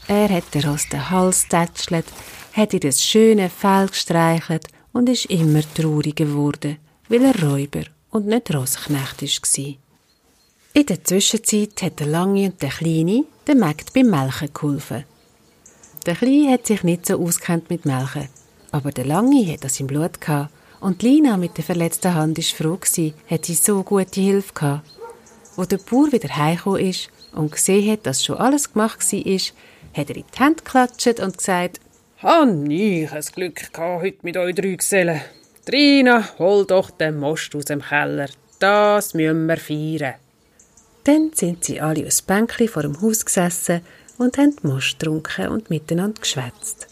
Er 0.08 0.30
hat 0.30 0.54
der 0.54 0.64
Ross 0.64 0.88
den 0.88 1.10
Hals 1.10 1.46
tätschelt, 1.48 2.06
hat 2.54 2.72
ihr 2.72 2.80
das 2.80 3.04
schöne 3.04 3.50
Fell 3.50 3.88
gestreichelt 3.88 4.68
und 4.94 5.10
ist 5.10 5.26
immer 5.26 5.60
trauriger 5.74 6.24
geworden, 6.24 6.78
weil 7.10 7.22
er 7.22 7.42
Räuber 7.42 7.84
und 8.10 8.26
nicht 8.26 8.54
Rossknecht 8.54 9.20
war. 9.20 9.74
In 10.72 10.86
der 10.86 11.04
Zwischenzeit 11.04 11.82
hat 11.82 12.00
der 12.00 12.06
Lange 12.06 12.46
und 12.46 12.62
der 12.62 12.70
Kleine 12.70 13.24
der 13.46 13.54
Mägd 13.54 13.92
beim 13.92 14.08
Melken 14.08 14.48
geholfen. 14.54 15.04
Der 16.06 16.16
Kleine 16.16 16.52
hat 16.52 16.66
sich 16.66 16.82
nicht 16.82 17.04
so 17.04 17.22
auskennt 17.22 17.68
mit 17.68 17.84
Melken, 17.84 18.30
aber 18.74 18.90
der 18.90 19.04
Lange 19.04 19.52
hat 19.52 19.62
das 19.62 19.78
im 19.78 19.86
Blut 19.86 20.20
gehabt 20.20 20.50
und 20.80 21.04
Lina 21.04 21.36
mit 21.36 21.56
der 21.56 21.62
verletzten 21.62 22.12
Hand 22.12 22.38
war 22.38 22.44
froh, 22.44 22.78
hat 23.30 23.44
sie 23.44 23.54
so 23.54 23.84
gute 23.84 24.20
Hilfe 24.20 24.52
gehabt. 24.52 24.90
Wo 25.54 25.64
der 25.64 25.78
Bauer 25.78 26.10
wieder 26.10 26.36
heimgekommen 26.36 26.80
ist 26.80 27.08
und 27.32 27.52
gesehen 27.52 27.92
hat, 27.92 28.04
dass 28.04 28.24
schon 28.24 28.36
alles 28.36 28.72
gemacht 28.72 28.98
war, 29.00 29.40
hat 29.96 30.10
er 30.10 30.16
in 30.16 30.24
die 30.24 30.38
Hände 30.42 30.56
geklatscht 30.56 31.20
und 31.20 31.38
gesagt, 31.38 31.78
«Han 32.20 32.68
ich 32.68 33.12
ein 33.12 33.22
Glück 33.22 33.72
gehabt 33.72 34.02
heute 34.02 34.18
mit 34.22 34.36
euch 34.36 34.56
drei 34.56 34.74
Gesellen. 34.74 35.20
Trina, 35.64 36.28
hol 36.40 36.66
doch 36.66 36.90
den 36.90 37.20
Most 37.20 37.54
aus 37.54 37.66
dem 37.66 37.80
Keller. 37.80 38.28
Das 38.58 39.14
müssen 39.14 39.46
wir 39.46 39.56
feiern.» 39.56 40.14
Dann 41.04 41.30
sind 41.32 41.64
sie 41.64 41.80
alle 41.80 42.08
aufs 42.08 42.22
Bänkchen 42.22 42.66
vor 42.66 42.82
dem 42.82 43.00
Haus 43.00 43.24
gesessen 43.24 43.82
und 44.18 44.36
haben 44.36 44.56
Most 44.62 44.98
getrunken 44.98 45.46
und 45.46 45.70
miteinander 45.70 46.20
geschwätzt. 46.20 46.88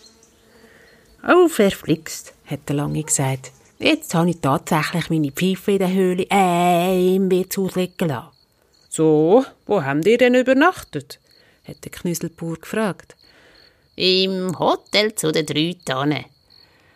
«Oh, 1.26 1.48
verflixt», 1.48 2.34
hat 2.46 2.68
der 2.68 2.76
Lange 2.76 3.02
gesagt. 3.02 3.52
Jetzt 3.78 4.14
habe 4.14 4.30
ich 4.30 4.40
tatsächlich 4.40 5.10
meine 5.10 5.32
Pfeife 5.32 5.72
in 5.72 5.78
der 5.78 5.92
Höhle 5.92 6.26
äh, 6.30 7.16
im 7.16 7.30
Wirtshaus 7.30 7.74
liegen 7.74 8.08
lassen. 8.08 8.28
So, 8.88 9.44
wo 9.66 9.82
habt 9.82 10.06
ihr 10.06 10.18
denn 10.18 10.34
übernachtet? 10.34 11.18
hat 11.66 11.84
der 11.84 11.92
Knüsselbauer 11.92 12.56
gefragt. 12.56 13.16
Im 13.96 14.58
Hotel 14.58 15.14
zu 15.14 15.32
den 15.32 15.46
drei 15.46 15.76
Tannen. 15.84 16.24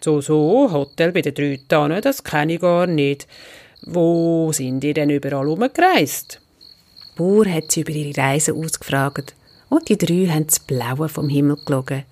So, 0.01 0.21
so, 0.21 0.71
Hotel 0.71 1.13
bei 1.13 1.23
den 1.23 1.35
drei 1.35 1.61
Tannen, 1.69 2.03
das 2.03 2.23
kenne 2.23 2.55
ich 2.55 2.61
gar 2.61 2.87
nicht. 2.87 3.27
Wo 3.83 4.53
sind 4.53 4.85
ihr 4.85 4.95
denn 4.95 5.11
überall 5.11 5.49
umgereist? 5.49 6.41
Der 7.01 7.23
Bauer 7.23 7.47
hat 7.47 7.73
sie 7.73 7.81
über 7.81 7.93
ihre 7.93 8.17
Reise 8.17 8.55
ausgefragt 8.55 9.35
und 9.69 9.89
die 9.89 9.97
drei 9.97 10.27
haben 10.27 10.47
das 10.47 10.61
Blaue 10.61 11.09
vom 11.09 11.29
Himmel 11.29 11.57
gelogen. 11.65 12.05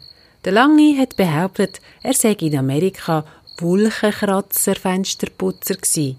Der 0.44 0.52
Lange 0.52 0.96
hat 0.98 1.16
behauptet, 1.16 1.80
er 2.02 2.12
sei 2.12 2.32
in 2.32 2.58
Amerika 2.58 3.24
Wolkenkratzer-Fensterputzer 3.58 5.76
gsi. 5.76 6.16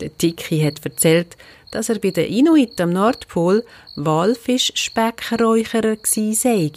Der 0.00 0.16
Tiki 0.16 0.62
hat 0.62 0.82
erzählt, 0.82 1.36
dass 1.70 1.90
er 1.90 1.98
bei 1.98 2.10
den 2.10 2.32
Inuit 2.32 2.80
am 2.80 2.94
Nordpol 2.94 3.62
Walfischspeckräucherer 3.96 5.96
gsi 5.96 6.32
sei. 6.32 6.72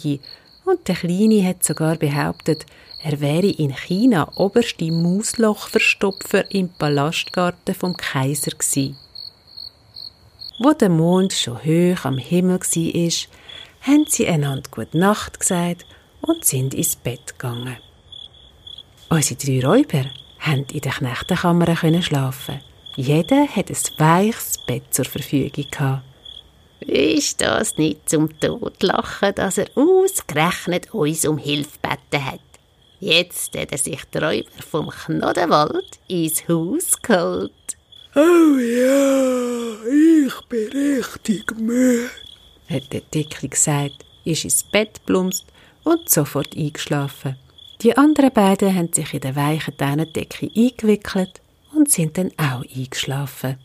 Und 0.66 0.86
der 0.86 0.96
Kleine 0.96 1.42
hat 1.46 1.64
sogar 1.64 1.96
behauptet, 1.96 2.66
er 3.02 3.18
wäre 3.18 3.46
in 3.46 3.74
China 3.74 4.30
oberste 4.36 4.92
Mauslochverstopfer 4.92 6.50
im 6.50 6.68
Palastgarten 6.68 7.74
vom 7.74 7.96
Kaiser 7.96 8.52
gsi. 8.58 8.94
Wo 10.58 10.74
der 10.74 10.90
Mond 10.90 11.32
schon 11.32 11.64
hoch 11.64 12.04
am 12.04 12.18
Himmel 12.18 12.60
ist, 12.74 13.30
haben 13.80 14.04
sie 14.06 14.28
einander 14.28 14.68
Gute 14.70 14.98
Nacht 14.98 15.40
gesagt 15.40 15.86
und 16.26 16.44
sind 16.44 16.74
ins 16.74 16.96
Bett 16.96 17.38
gegangen. 17.38 17.76
Unsere 19.08 19.36
drei 19.36 19.66
Räuber 19.66 20.04
haben 20.40 20.66
in 20.72 20.80
der 20.80 20.92
Knechtenkammer 20.92 21.76
schlafen. 22.02 22.60
Jeder 22.96 23.46
hat 23.46 23.70
ein 23.70 23.98
weiches 23.98 24.58
Bett 24.66 24.84
zur 24.90 25.04
Verfügung 25.04 25.66
gehabt. 25.70 26.02
Ist 26.80 27.40
das 27.40 27.76
nicht 27.78 28.08
zum 28.08 28.28
Totlachen, 28.40 29.34
dass 29.34 29.58
er 29.58 29.68
ausgerechnet 29.74 30.92
uns 30.92 31.24
um 31.24 31.38
Hilfe 31.38 31.78
gebeten 31.80 32.24
hat? 32.24 32.40
Jetzt 33.00 33.56
hat 33.56 33.72
er 33.72 33.78
sich 33.78 34.04
die 34.12 34.18
Räuber 34.18 34.62
vom 34.68 34.90
Knodenwald 34.90 35.98
ins 36.08 36.46
Haus 36.48 37.00
geholt. 37.02 37.52
Oh 38.14 38.58
ja, 38.58 39.74
ich 39.86 40.34
bin 40.48 40.68
richtig 40.68 41.56
müde, 41.58 42.10
hat 42.70 42.92
der 42.92 43.00
Dicke 43.00 43.48
gesagt, 43.48 44.04
ist 44.24 44.44
ins 44.44 44.62
Bett 44.62 45.00
plumpst 45.04 45.44
und 45.84 46.08
sofort 46.10 46.56
eingeschlafen. 46.56 47.36
Die 47.82 47.96
anderen 47.96 48.32
beiden 48.32 48.74
haben 48.74 48.92
sich 48.92 49.14
in 49.14 49.20
der 49.20 49.36
weichen 49.36 49.76
Dänendecke 49.76 50.50
eingewickelt 50.56 51.40
und 51.74 51.90
sind 51.90 52.16
dann 52.18 52.30
auch 52.36 52.64
eingeschlafen. 52.74 53.58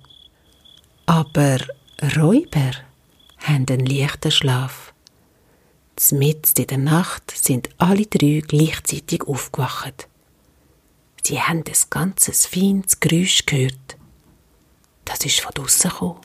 Aber 1.06 1.58
Räuber 2.16 2.72
haben 3.40 3.66
einen 3.70 3.86
leichten 3.86 4.32
Schlaf. 4.32 4.94
Mitten 6.12 6.62
in 6.62 6.68
der 6.68 6.78
Nacht 6.78 7.32
sind 7.32 7.70
alle 7.78 8.06
drei 8.06 8.42
gleichzeitig 8.46 9.24
aufgewacht. 9.28 10.08
Sie 11.24 11.42
haben 11.42 11.64
ein 11.66 11.74
ganzes 11.90 12.46
feines 12.46 13.00
Geräusch 13.00 13.46
gehört. 13.46 13.98
Das 15.04 15.20
ist 15.26 15.42
von 15.42 15.52
draussen 15.54 15.90
gekommen. 15.90 16.22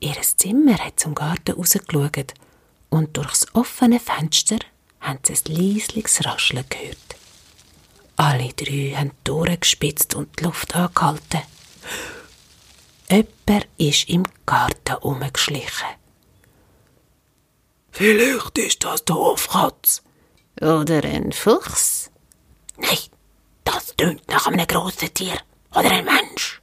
Ihr 0.00 0.20
Zimmer 0.22 0.78
hat 0.78 1.00
zum 1.00 1.14
Garten 1.14 1.52
rausgeschaut 1.56 2.34
und 2.88 3.16
durchs 3.16 3.46
offene 3.54 3.98
Fenster 3.98 4.58
haben 5.00 5.18
sie 5.24 5.34
ein 5.34 5.56
leisliches 5.56 6.24
Rascheln 6.24 6.64
gehört. 6.68 7.16
Alle 8.16 8.52
drei 8.52 8.94
haben 8.96 9.12
die 9.26 9.30
Ohren 9.30 9.58
gespitzt 9.60 10.14
und 10.14 10.38
die 10.38 10.44
Luft 10.44 10.74
angehalten. 10.74 11.42
Jemand 13.10 13.66
ist 13.76 14.08
im 14.08 14.24
Garten 14.44 14.96
umgeschlichen. 15.00 15.88
Vielleicht 17.90 18.58
ist 18.58 18.84
das 18.84 19.04
der 19.04 19.16
Hofkatz. 19.16 20.02
Oder 20.60 21.02
ein 21.04 21.32
Fuchs. 21.32 22.10
Nein, 22.76 22.98
das 23.64 23.94
tönt 23.96 24.28
nach 24.28 24.46
einem 24.46 24.66
grossen 24.66 25.12
Tier. 25.14 25.38
Oder 25.74 25.90
ein 25.90 26.04
Mensch. 26.04 26.57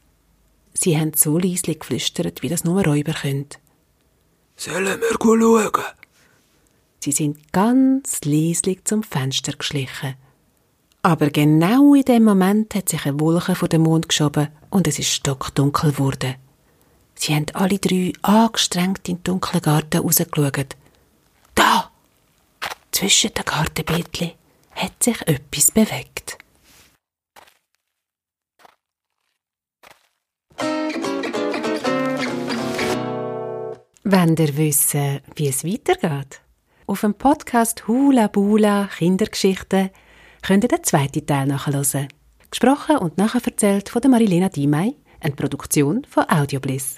Sie 0.86 1.00
haben 1.00 1.14
so 1.16 1.40
leislich 1.40 1.80
geflüstert, 1.80 2.44
wie 2.44 2.48
das 2.48 2.64
nur 2.64 2.86
Räuber 2.86 3.14
können. 3.14 3.48
Sollen 4.56 5.02
wir 5.02 5.18
schauen? 5.20 5.84
Sie 7.00 7.12
sind 7.12 7.52
ganz 7.52 8.24
leislich 8.24 8.84
zum 8.84 9.02
Fenster 9.02 9.54
geschlichen. 9.54 10.14
Aber 11.02 11.32
genau 11.32 11.96
in 11.96 12.04
dem 12.04 12.24
Moment 12.24 12.76
hat 12.76 12.90
sich 12.90 13.04
eine 13.08 13.20
Wolke 13.20 13.56
vor 13.56 13.68
den 13.68 13.82
Mond 13.82 14.10
geschoben 14.10 14.50
und 14.70 14.88
es 14.88 15.00
ist 15.00 15.10
stockdunkel 15.10 15.92
geworden. 15.92 16.36
Sie 17.16 17.34
haben 17.34 17.48
alle 17.54 17.80
drei 17.80 18.14
angestrengt 18.22 19.10
in 19.10 19.16
den 19.16 19.24
dunklen 19.24 19.64
Garten 19.64 20.04
rausgeschaut. 20.04 20.76
Da! 21.56 21.90
Zwischen 22.92 23.34
den 23.34 23.44
Gartenbeetchen 23.44 24.34
hat 24.76 25.02
sich 25.02 25.20
etwas 25.22 25.72
bewegt. 25.72 26.38
Wenn 34.08 34.36
ihr 34.36 34.56
wissen, 34.56 35.20
wie 35.36 35.48
es 35.48 35.64
weitergeht? 35.64 36.40
Auf 36.86 37.02
dem 37.02 37.16
Podcast 37.16 37.88
Hula 37.88 38.28
Bula 38.28 38.88
Kindergeschichten 38.96 39.90
könnt 40.44 40.64
ihr 40.64 40.68
den 40.68 40.84
zweiten 40.84 41.26
Teil 41.26 41.48
nachhören. 41.48 42.08
Gesprochen 42.52 42.98
und 42.98 43.18
nacherzählt 43.18 43.90
von 43.90 44.04
der 44.04 44.12
Marilena 44.12 44.50
Diemey, 44.50 44.96
eine 45.22 45.34
Produktion 45.34 46.06
von 46.08 46.26
Audiobliss. 46.30 46.98